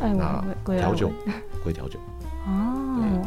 [0.00, 1.10] 爱那玩归调酒
[1.64, 1.98] 归调酒。
[2.46, 3.26] 哦，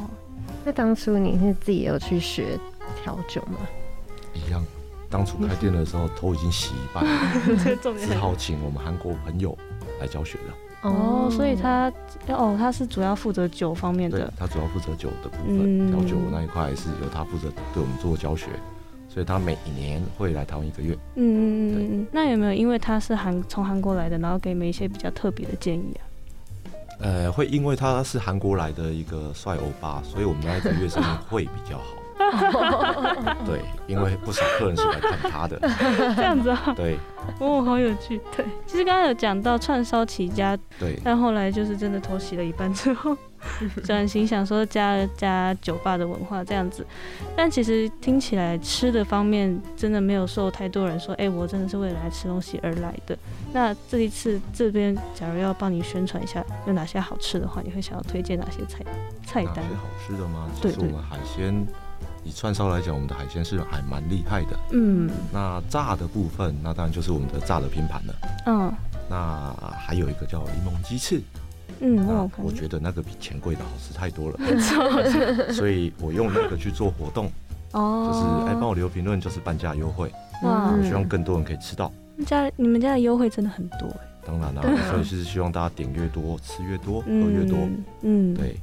[0.63, 2.57] 那当初你是自己有去学
[3.03, 3.57] 调酒吗？
[4.33, 4.63] 一样。
[5.09, 9.57] 当初开店的时候，头已经洗一半了， 只好请我们韩国朋友
[9.99, 10.89] 来教学了。
[10.89, 11.91] 哦，所以他
[12.27, 15.91] 哦他是主要负责酒方面对的，他主要负责酒的部嗯。
[15.91, 18.47] 分，调酒那一块是由他负责对我们做教学，
[19.16, 20.93] 所以他每年会来台湾一个月。
[21.16, 21.39] 嗯嗯
[21.72, 26.03] 嗯嗯，那有没有因为他是韩从韩国来的，然后给你们一些比较特别的建议啊？
[26.99, 31.86] 呃，会因为他是韩国来的一个帅欧巴，所以我们那一个月生意会比较好。
[33.45, 35.57] 对，因为不少客人是来看他的。
[36.18, 36.97] 这样子啊，对
[37.39, 38.20] 哦，好有趣。
[38.36, 43.16] 对，其实刚刚有讲到串烧起家，对，但后来就是真的偷袭了一半之后，
[43.84, 46.86] 转型想说加加酒吧的文化这样子。
[47.36, 53.18] 但其实听起来吃的方面真的没有受太多人说，哎、我真的是为了来吃东西而来的。
[53.54, 58.84] 那这一次这边假如要帮你宣传一下有哪些好吃的话，你会想要推荐哪些菜
[59.26, 59.76] 菜单哪些？
[59.76, 60.50] 好吃的吗？
[60.62, 61.66] 对对其实我们海鲜，
[62.24, 64.60] 以串烧来讲，我们的海鲜是还蛮厉害的。
[64.72, 68.16] 嗯那炸的部分，那当然就是我们的炸的拼盘了。
[68.48, 68.74] 嗯
[69.08, 71.22] 那还有一个叫柠檬鸡翅，
[71.80, 77.30] 嗯，我那我觉得那个比钱柜的好吃太多了， 没错，所以我用那个去做活动，
[77.73, 80.11] 哦，就是哎帮我留评论，就是半价优惠，
[80.43, 80.71] 哇。
[80.71, 81.91] 我希望更多人可以吃到。
[82.26, 84.91] 家你们家的优惠真的很多哎，当然啦、啊。
[84.91, 87.57] 所以是希望大家点越多，吃越多，喝越多。
[88.01, 88.34] 嗯。
[88.34, 88.55] 嗯，对，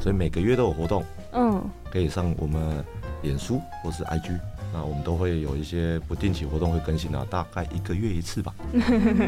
[0.00, 1.62] 所以每个月都有活动，嗯。
[1.90, 2.84] 可以上我们
[3.22, 4.38] 脸书或是 IG，
[4.74, 8.52] 那我们都会有一些不定期活动会更新啊，大概一个月一次吧。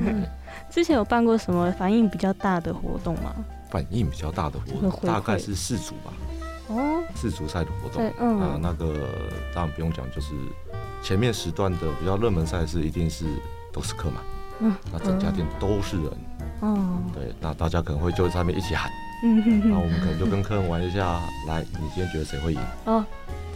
[0.68, 3.32] 之前有办过什么反应比较大的活动吗？
[3.70, 6.12] 反应比较大的活动，大概是四组吧，
[6.68, 8.12] 哦，四组赛的活动。
[8.18, 9.08] 嗯啊，那个
[9.54, 10.32] 当然不用讲，就是
[11.00, 13.24] 前面时段的比较热门赛事，一定是
[13.72, 14.16] 都是客满。
[14.58, 16.10] 嗯，那整家店都是人，
[16.60, 18.90] 哦，对，那大家可能会就在上面一起喊，
[19.22, 22.60] 嗯哼然后我，们可能就跟客人玩一下，来，你今天觉得谁会赢？
[22.86, 23.04] 哦，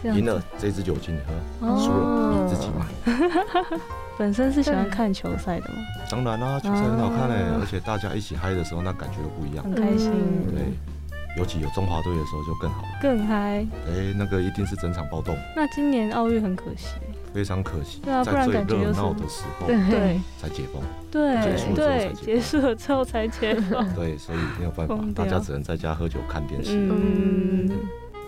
[0.03, 3.79] 赢了这支酒请你喝，哦输了你自己买。
[4.17, 5.75] 本身是喜欢看球赛的吗？
[6.09, 9.63] 当然啦，球赛很好看嘞、哦而且大家一起嗨的时候，那感觉又不一样。
[9.63, 12.87] 很开心，嗯对，尤其有中华队的时候就更好了。
[13.01, 13.65] 更嗨。
[13.87, 16.89] 哎、那个一定是整场暴动，那今年奥运很可惜，
[17.33, 20.81] 非常可惜，对啊不在最然感觉热闹的时候对才解封。
[21.09, 23.87] 对结束对，结束了之后才解封。
[23.95, 26.77] 对，所以没有办法大家只能在家喝酒看电视。
[26.77, 27.69] 嗯，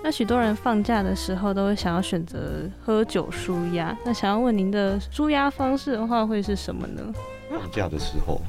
[0.04, 3.98] 那许多人放假的时候都会想要选择喝酒舒压。
[4.06, 7.02] 那想要问您的舒压方式的话，会是什么呢？
[7.50, 8.42] 放假的时候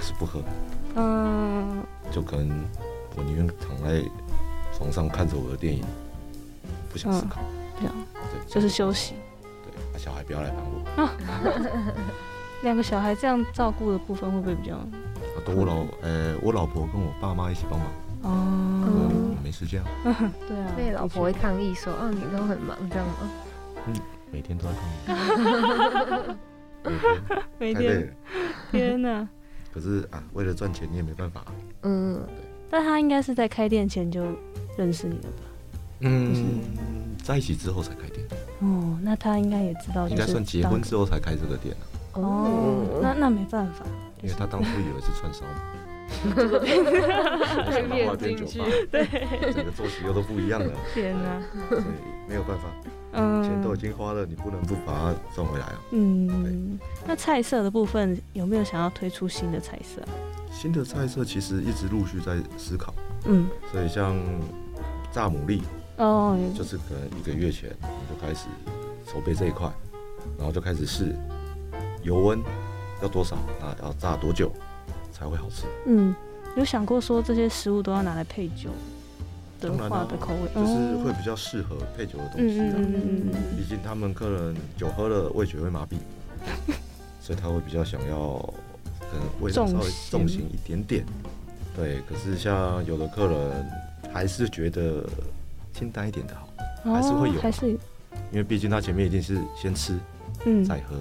[0.00, 0.40] 是不喝，
[0.94, 1.82] 嗯，
[2.12, 2.64] 就可能
[3.16, 4.00] 我宁愿躺在
[4.72, 5.84] 床上看着我的电影，
[6.92, 7.40] 不想思考。
[7.80, 7.94] 这样
[8.30, 9.14] 对，就是休息。
[9.64, 10.56] 对，啊小孩不要来烦
[10.96, 11.10] 我。
[12.62, 14.76] 两个小孩这样照顾的部分会不会比较？
[14.76, 14.86] 啊，
[15.44, 17.88] 都我老，呃，我老婆跟我爸妈一起帮忙，
[18.24, 18.30] 哦，
[18.86, 19.88] 嗯，没时间啊，
[20.48, 23.30] 对啊，所以老婆会抗议说：“哦，你都很忙，这样吗
[24.32, 24.70] 每天都在
[25.06, 26.36] 看。
[27.58, 28.14] 每天太累
[28.72, 29.02] 每天，了。
[29.02, 29.28] 天哪！
[29.72, 31.52] 可是啊，为了赚钱你也没办法啊。？”
[31.84, 32.20] 嗯，
[32.70, 34.24] 但他应该是在开店前就
[34.76, 35.44] 认识你了吧？
[36.00, 36.60] 嗯，
[37.22, 38.26] 在一起之后才开店，
[38.60, 41.84] 哦，那他应该也知道，应该算结婚之后才开这个店啊
[42.20, 43.84] 哦，那那没办法，
[44.22, 45.62] 因为他当初以为是串烧嘛。
[46.34, 46.68] 被
[47.70, 51.82] 骗店酒进去吧，对，整个作息又都不一样了， 天哪，所以
[52.28, 52.64] 没有办法，
[53.12, 55.80] 嗯，钱都已经花了，你不能不把它赚回来啊。
[55.92, 60.08] 嗯，那菜色的部分有没有想要推出新的菜色啊？
[60.50, 62.94] 新的菜色其实一直陆续在思考，
[63.26, 64.16] 嗯，所以像
[65.10, 65.60] 炸牡蛎，
[65.96, 68.46] 哦，就是可能一个月前我们就开始
[69.06, 69.68] 筹备这一块，
[70.38, 71.14] 然后就开始试
[72.02, 72.40] 油温
[73.02, 74.50] 要多少，啊要炸多久
[75.14, 75.64] 才会好吃。
[75.86, 76.14] 嗯，
[76.56, 78.70] 有想过说这些食物都要拿来配酒
[79.60, 82.74] 的话的口味，就是哦会比较适合配酒的东嗯西啊。
[82.76, 85.94] 嗯嗯嗯嗯毕竟他们客人酒喝了味觉会麻痹，
[87.22, 88.36] 所以他会比较想要
[88.98, 91.06] 可能味道稍微重型一点点。
[91.76, 93.66] 对，可是像有的客人
[94.12, 95.04] 还是觉得
[95.72, 96.48] 清淡一点的好，
[96.84, 99.98] 嗯，还是会有哦还是因为毕竟他前面一定是先吃
[100.44, 100.96] 嗯，再喝。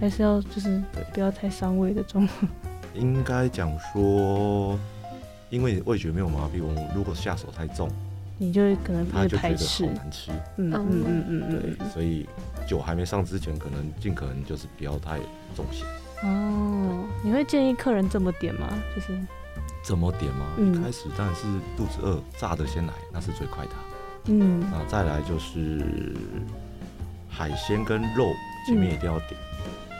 [0.00, 0.80] 还是要就是
[1.12, 2.50] 不要太伤胃的状况。
[2.98, 4.78] 应该讲说，
[5.50, 7.88] 因为味觉没有麻痹，我们如果下手太重，
[8.36, 10.30] 你就可能会他就觉得排斥好，难吃。
[10.56, 12.26] 嗯嗯嗯嗯嗯对，所以
[12.66, 15.18] 酒还没上之前，可能尽可能就是不要太
[15.54, 15.86] 重咸。
[16.22, 16.28] 嗯。
[16.28, 18.68] 哦，你会建议客人这么点吗？
[18.94, 19.16] 就是
[19.82, 20.46] 怎么点吗？
[20.58, 21.44] 嗯一开始当然是
[21.76, 23.84] 肚子饿，炸的先来，那是最快的啊。
[24.30, 26.14] 嗯那再来就是
[27.28, 28.24] 海鲜跟肉
[28.66, 29.30] 前面一定要点，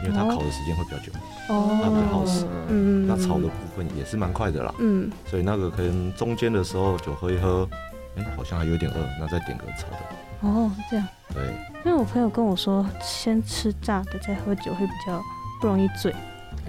[0.04, 1.12] 因为它烤的时间会比较久。
[1.48, 5.10] 哦，它比较耗时嗯，那炒的部分也是蛮快的啦，嗯。
[5.26, 7.68] 所以那个可能中间的时候酒喝一喝，
[8.16, 9.98] 哎、好像还有点饿，那再点个炒的。
[10.40, 11.42] 哦这样，对，
[11.84, 15.20] 因为我朋友跟我说，先吃炸的再喝酒会比较
[15.60, 16.14] 不容易醉，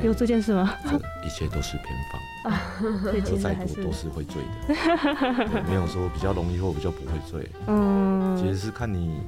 [0.01, 0.73] 有这件事吗？
[0.89, 9.21] 这一切都是偏方， 所以喝再多都是会醉的，没有说比较容易或比较不会醉，嗯，其实是看你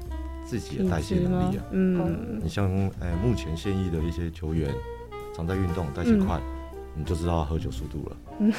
[0.51, 1.63] 自己的代谢能力啊。
[1.71, 4.69] 嗯你像哎目前现役的一些球员，
[5.33, 6.37] 常在运动，代谢快，
[6.93, 8.17] 你就知道他喝酒速度了。
[8.39, 8.51] 嗯，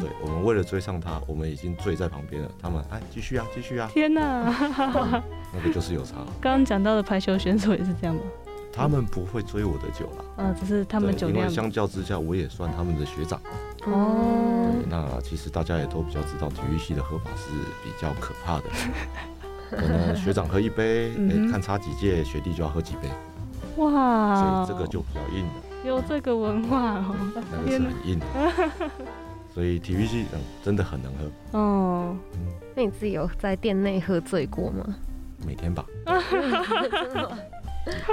[0.00, 5.22] 对我们为了追上他，我们已经醉在旁边了，他们哎继续啊继续啊，天哪！
[5.54, 6.16] 那个就是有差。
[6.40, 8.22] 刚刚讲到的排球选手也是这样吗？
[8.72, 13.40] 他们不会追我的酒啦，啊，只是他们对因为酒量相较之下，我也算他们的学长。
[13.84, 17.52] 哦对，那其实大家也都比较知道，体育系的喝法是
[17.84, 18.64] 比较可怕的。
[19.70, 23.08] 可能学长喝一杯，哎，看差几届，学弟就要喝几杯，
[23.82, 25.52] 哇，所以这个就比较硬了，
[25.84, 28.26] 有这个文化哦，那个是很硬的。
[29.54, 32.38] 所以体育系嗯真的很能喝，哦，嗯，
[32.74, 34.84] 那你自己有在店内喝醉过吗？
[35.46, 35.82] 每天吧。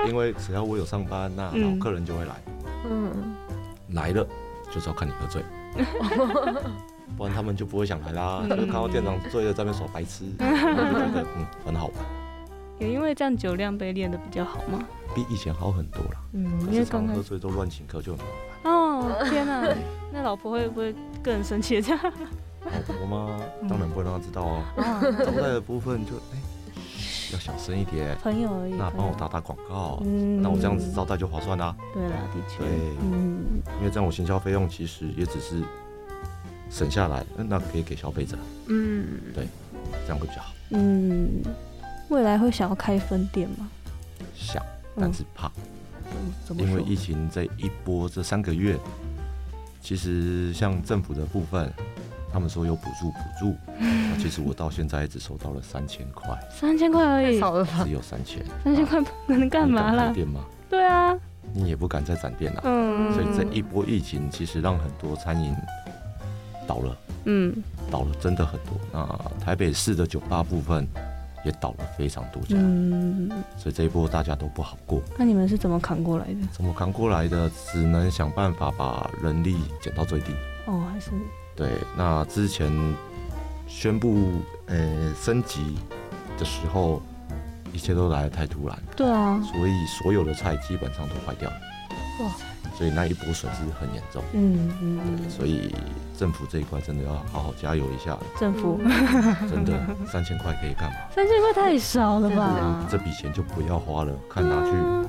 [0.07, 1.77] 因为只要我有上班，那嗯。
[1.77, 2.35] 老客人就会来，
[2.89, 3.11] 嗯，
[3.89, 4.25] 来了
[4.71, 5.43] 就是要看你喝醉，
[7.17, 8.41] 不然他们就不会想来啦。
[8.43, 11.95] 嗯就看到店长醉了在那边耍白痴， 我就觉得嗯很好玩，
[12.79, 14.79] 也因为这样酒量被练得比较好吗？
[15.15, 16.17] 比以前好很多了。
[16.33, 18.25] 嗯，因为刚开始醉都乱请客就很麻
[18.63, 18.73] 烦。
[18.73, 19.67] 哦，天哪，
[20.11, 21.81] 那老婆会不会更生气？
[21.81, 23.29] 这样老婆吗？
[23.61, 24.63] 嗯当然不会让她知道哦。
[24.77, 26.41] 啊，招待的部分就哎、
[27.33, 28.73] 要小声一点，朋友而已。
[28.73, 31.75] 那帮我打打广告，嗯那我这样子招待就划算啦。
[31.93, 32.67] 对啦，的确，对，
[33.01, 35.61] 嗯，因为这样我行销费用其实也只是
[36.73, 38.35] 省下来，嗯那可以给消费者，
[38.67, 39.47] 嗯，对
[40.07, 40.51] 这样会比较好。
[40.71, 41.43] 嗯，
[42.09, 43.69] 未来会想要开分店吗？
[44.35, 44.61] 想，
[44.99, 45.51] 但是怕，
[46.49, 46.57] 嗯？
[46.57, 48.75] 因为疫情这一波这三个月，
[49.81, 51.71] 其实像政府的部分，
[52.31, 57.91] 他们说有补助补助，那其实我到现在只收到了三千块，三千块而已，少了吧只？
[57.91, 60.11] 有三千，三千块能干嘛你敢开啦？
[60.11, 60.43] 店吗？
[60.71, 61.15] 对啊，
[61.53, 62.61] 你也不敢再展店啦。
[62.63, 65.53] 嗯，所以这一波疫情其实让很多餐饮
[66.67, 67.55] 倒了，嗯
[67.91, 68.73] 倒了真的很多。
[68.91, 70.87] 那台北市的酒吧部分
[71.45, 75.01] 也倒了非常多家，嗯，所以这一波大家都不好过。
[75.17, 76.39] 那你们是怎么扛过来的？
[76.51, 77.49] 怎么扛过来的？
[77.71, 80.33] 只能想办法把人力减到最低。
[80.65, 81.11] 哦，还是
[81.55, 82.71] 对，那之前
[83.67, 85.75] 宣布呃升级
[86.39, 87.01] 的时候，
[87.73, 91.55] 一切都来得太突然，对啊，所以所有的菜基本上都坏掉了。
[92.21, 92.31] 哇，
[92.77, 94.23] 所以那一波损失很严重。
[94.33, 95.73] 嗯嗯所以
[96.17, 98.17] 政府这一块真的要好好加油一下。
[98.39, 98.79] 政府
[99.49, 100.95] 真的三千块可以干嘛？
[101.13, 102.85] 三千块太少了吧？
[102.89, 105.05] 这笔钱就不要花了，看拿去嗯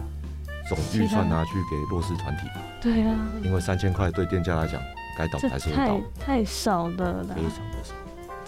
[0.69, 2.63] 总预算拿去给弱势团体吧。
[2.81, 4.81] 对啊，因为三千块对店家来讲，
[5.19, 7.95] 该倒这还是会倒太，太少了啦非，常的少，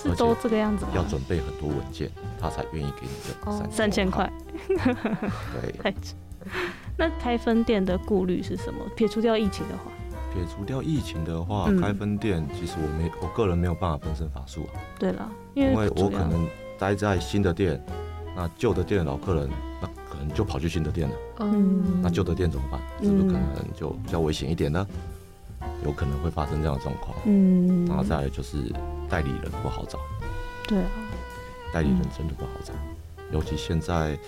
[0.03, 0.87] 是都这个样子？
[0.95, 2.11] 要准备很多文件，
[2.41, 4.31] 他才愿意给你这哦三三千块，
[5.83, 5.95] 对。
[6.97, 8.81] 那开分店的顾虑是什么？
[8.97, 9.91] 撇除掉疫情的话，
[10.33, 11.81] 撇除掉疫情的话，嗯。
[11.81, 16.19] 开分店其实我没我个人没有办法分身乏术啊，对啦，因为因为我主要。
[16.19, 17.83] 可能待在新的店，
[18.35, 21.15] 那旧的店的老客人，那可能就跑去新的店了。
[21.41, 22.81] 嗯那旧的店怎么办？
[23.03, 23.43] 是不是可能
[23.75, 24.87] 就比较危险一点呢？
[25.85, 27.17] 有可能会发生这样的状况。
[27.27, 28.73] 嗯，然后再来就是
[29.09, 29.99] 代理人不好找，
[30.67, 30.89] 对啊，
[31.73, 32.73] 代理人真的不好找，
[33.33, 34.19] 尤其现在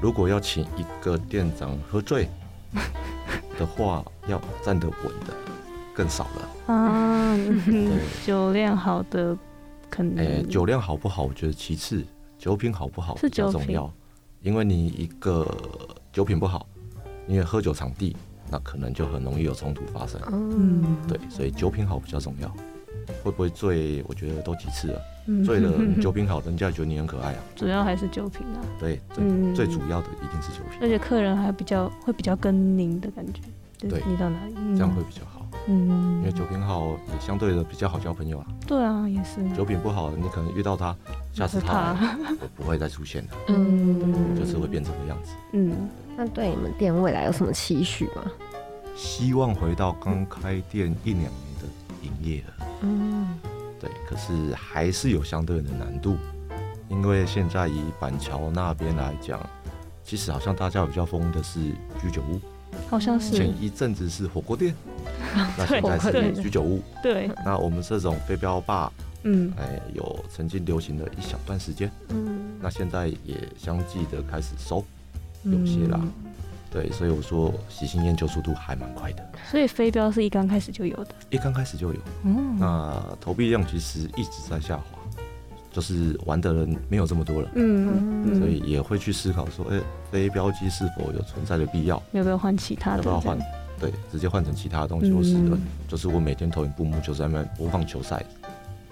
[0.00, 2.28] 如果要请一个店长喝醉
[3.58, 5.34] 的话，要站得稳的
[5.94, 6.74] 更少了。
[6.74, 9.36] 啊，对，酒量好的
[9.90, 12.02] 可能，诶、酒量好不好，我觉得其次，
[12.38, 13.92] 酒品好不好是比较重要。
[14.40, 15.46] 因为你一个
[16.10, 16.66] 酒品不好，
[17.28, 18.16] 因为喝酒场地，
[18.50, 20.18] 那可能就很容易有冲突发生。
[20.32, 22.50] 嗯，对，所以酒品好比较重要。
[23.22, 25.00] 会不会醉，我觉得都几次了。
[25.26, 27.38] 嗯醉了，你 酒品好，人家也觉得你很可爱啊。
[27.54, 33.40] 主要还是酒品啊，对，最、嗯最主要的一定是酒品，而且客人还比较会比较跟您的感觉，
[33.88, 35.46] 对你到哪里，嗯这样会比较好。
[35.66, 38.46] 嗯因为酒品好，也相对的比较好交朋友啊。
[38.66, 40.96] 对啊，也是，酒品不好，你可能遇到他，
[41.34, 41.94] 下次他
[42.56, 45.32] 不 不会再出现了，嗯就是会变成这个样子。
[45.52, 45.72] 嗯，
[46.16, 48.22] 那对你们店未来有什么期许吗？
[48.96, 51.30] 希望回到刚开店一两年
[51.60, 53.28] 的营业额，嗯，
[53.78, 56.16] 对，可是还是有相对的难度，
[56.88, 59.40] 因为现在以板桥那边来讲，
[60.04, 61.60] 其实好像大家比较疯的是
[62.00, 62.40] 居酒屋，
[62.88, 63.30] 好像是。
[63.30, 64.74] 前一阵子是火锅店，
[65.56, 66.82] 那现在是居酒屋。
[67.02, 68.92] 对，那我们这种飞镖霸，
[69.22, 69.52] 嗯。
[69.56, 74.84] 哎，有曾经流行了一小段时间，嗯，那现在也相继的开始收，
[75.44, 76.00] 有些啦。
[76.02, 76.12] 嗯
[76.70, 82.00] 对，所以我说喜新厌旧速度还蛮快的，所以飞镖是一刚开始就有的，一刚开始就有。
[82.24, 84.84] 嗯，那投币量其实一直在下滑，
[85.72, 92.00] 就是玩的人没有这么多了，嗯嗯，所以也会去思考说，哎、飞镖机是否有存在的必要？
[92.12, 92.98] 要不要换其他的？
[92.98, 93.38] 要不要换？
[93.80, 95.58] 对，直接换成其他的东西，嗯或是、呃
[95.88, 98.24] 就是我每天投影布幕就在那边播放球赛。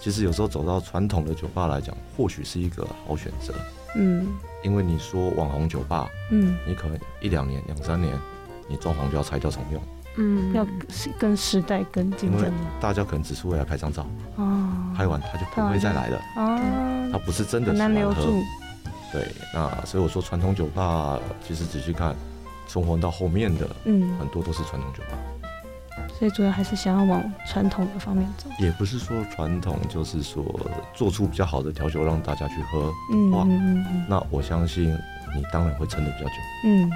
[0.01, 3.53] 其实有时候走到传统的酒吧来讲，或许是一个好选择，
[3.97, 4.27] 嗯。
[4.65, 8.13] 因为你说网红酒吧，嗯，你可能一两年、两三年，
[8.67, 9.81] 你装潢就要拆掉重用，
[10.17, 16.59] 嗯，要是跟时代跟进因为大家可能只是为了拍张照，哦，拍完他就不会再来了，哦。
[17.13, 17.95] 他，不是真的很喜欢喝。
[17.95, 18.43] 难留住，
[19.13, 22.17] 对，那所以我说传统酒吧，其实仔细看，
[22.67, 25.17] 存活到后面的嗯，很多都是传统酒吧，
[26.19, 30.45] 所以主要还是想要往传统的方面走，也不是说传统，就是说
[30.93, 32.93] 做出比较好的调酒让大家去喝。
[33.13, 34.93] 嗯哇嗯嗯那我相信
[35.37, 36.35] 你当然会撑得比较久。
[36.65, 36.91] 嗯，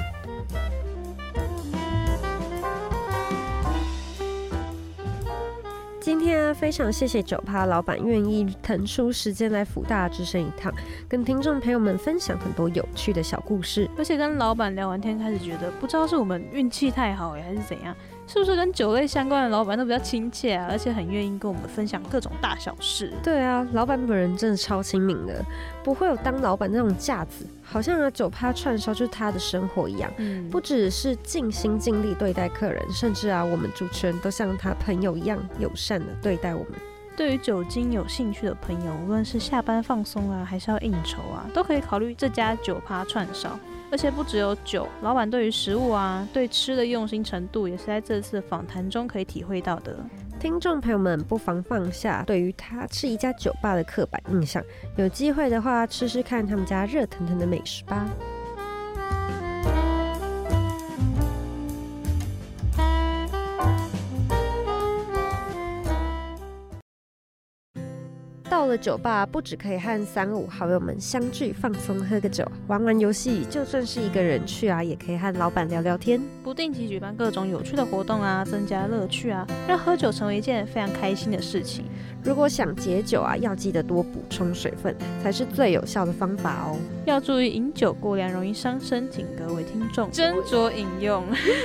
[6.03, 10.75] 今天啊，非常谢谢酒吧老板愿意腾出时间来福大之声一趟，
[11.09, 13.89] 跟听众朋友们分享很多有趣的小故事。
[13.97, 17.95] 而且跟老板聊完天，开始觉得不知道是我们运气太好哎，还是怎样，
[18.27, 23.13] 是不是跟酒类相关的老板都比较亲切啊，而且很愿意跟我们分享各种大小事。
[23.23, 25.41] 对啊，老板本人真的超亲民的，
[25.85, 30.12] 不会有当老板那种架子，好像啊酒吧串烧就是他的生活一样。
[30.18, 36.73] 嗯不只是尽心尽力对待客人，甚至啊，我们主持人都像他朋友一样友善的对待我们。
[37.16, 43.59] 对于酒精有兴趣的朋友，无论是下班放松啊，还是要应酬啊，都可以考虑这家酒趴串烧。
[43.91, 49.95] 而且不只有酒，老板对于食物啊，对吃的用心程度，也是在这次访谈中可以体会到的。
[50.43, 54.61] 听众朋友们，不妨放下对于它是一家酒吧的刻板印象，
[54.97, 58.09] 有机会的话吃吃看他们家热腾腾的美食吧。
[68.63, 73.45] 到了酒吧，不只可以和三五好友们相聚放松，喝个酒，玩玩游戏。
[73.51, 76.23] 就算是一个人去啊，也可以和老板聊聊天。
[76.45, 81.87] 不定期举办各种有趣的活动啊，增加乐趣啊，让喝酒成为一件非常开心的事情。
[82.25, 86.79] 如果想解酒啊，要记得多补充水分，才是最有效的方法哦。
[87.05, 91.25] 要注意饮酒过量容易伤身，请各位听众斟酌饮用。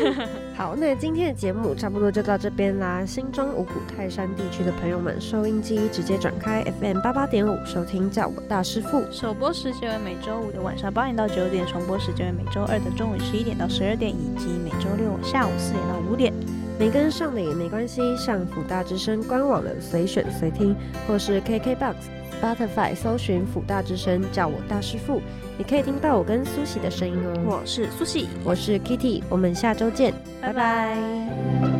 [0.57, 3.05] 好，那今天的节目差不多就到这边啦。
[3.05, 9.03] 新庄五股泰山地区的朋友们，收音机直接转开 FM 八八点五，收听叫我大师傅。
[9.11, 16.33] 首播时间为每周五的晚上八点到九点，重播时间为每周二的中午十一点到十二点，以及每周六下午四点到五点。
[16.79, 20.75] 没跟上的也没关系，上辅大之声官网的随选随听，
[21.07, 21.95] 或是 KKBOX、
[22.39, 25.21] Spotify 搜寻辅大之声，叫我大师傅，
[25.57, 27.33] 也可以听到我跟苏喜的声音哦。
[27.45, 31.76] 我是苏喜，我是 Kitty，我们下周见，拜拜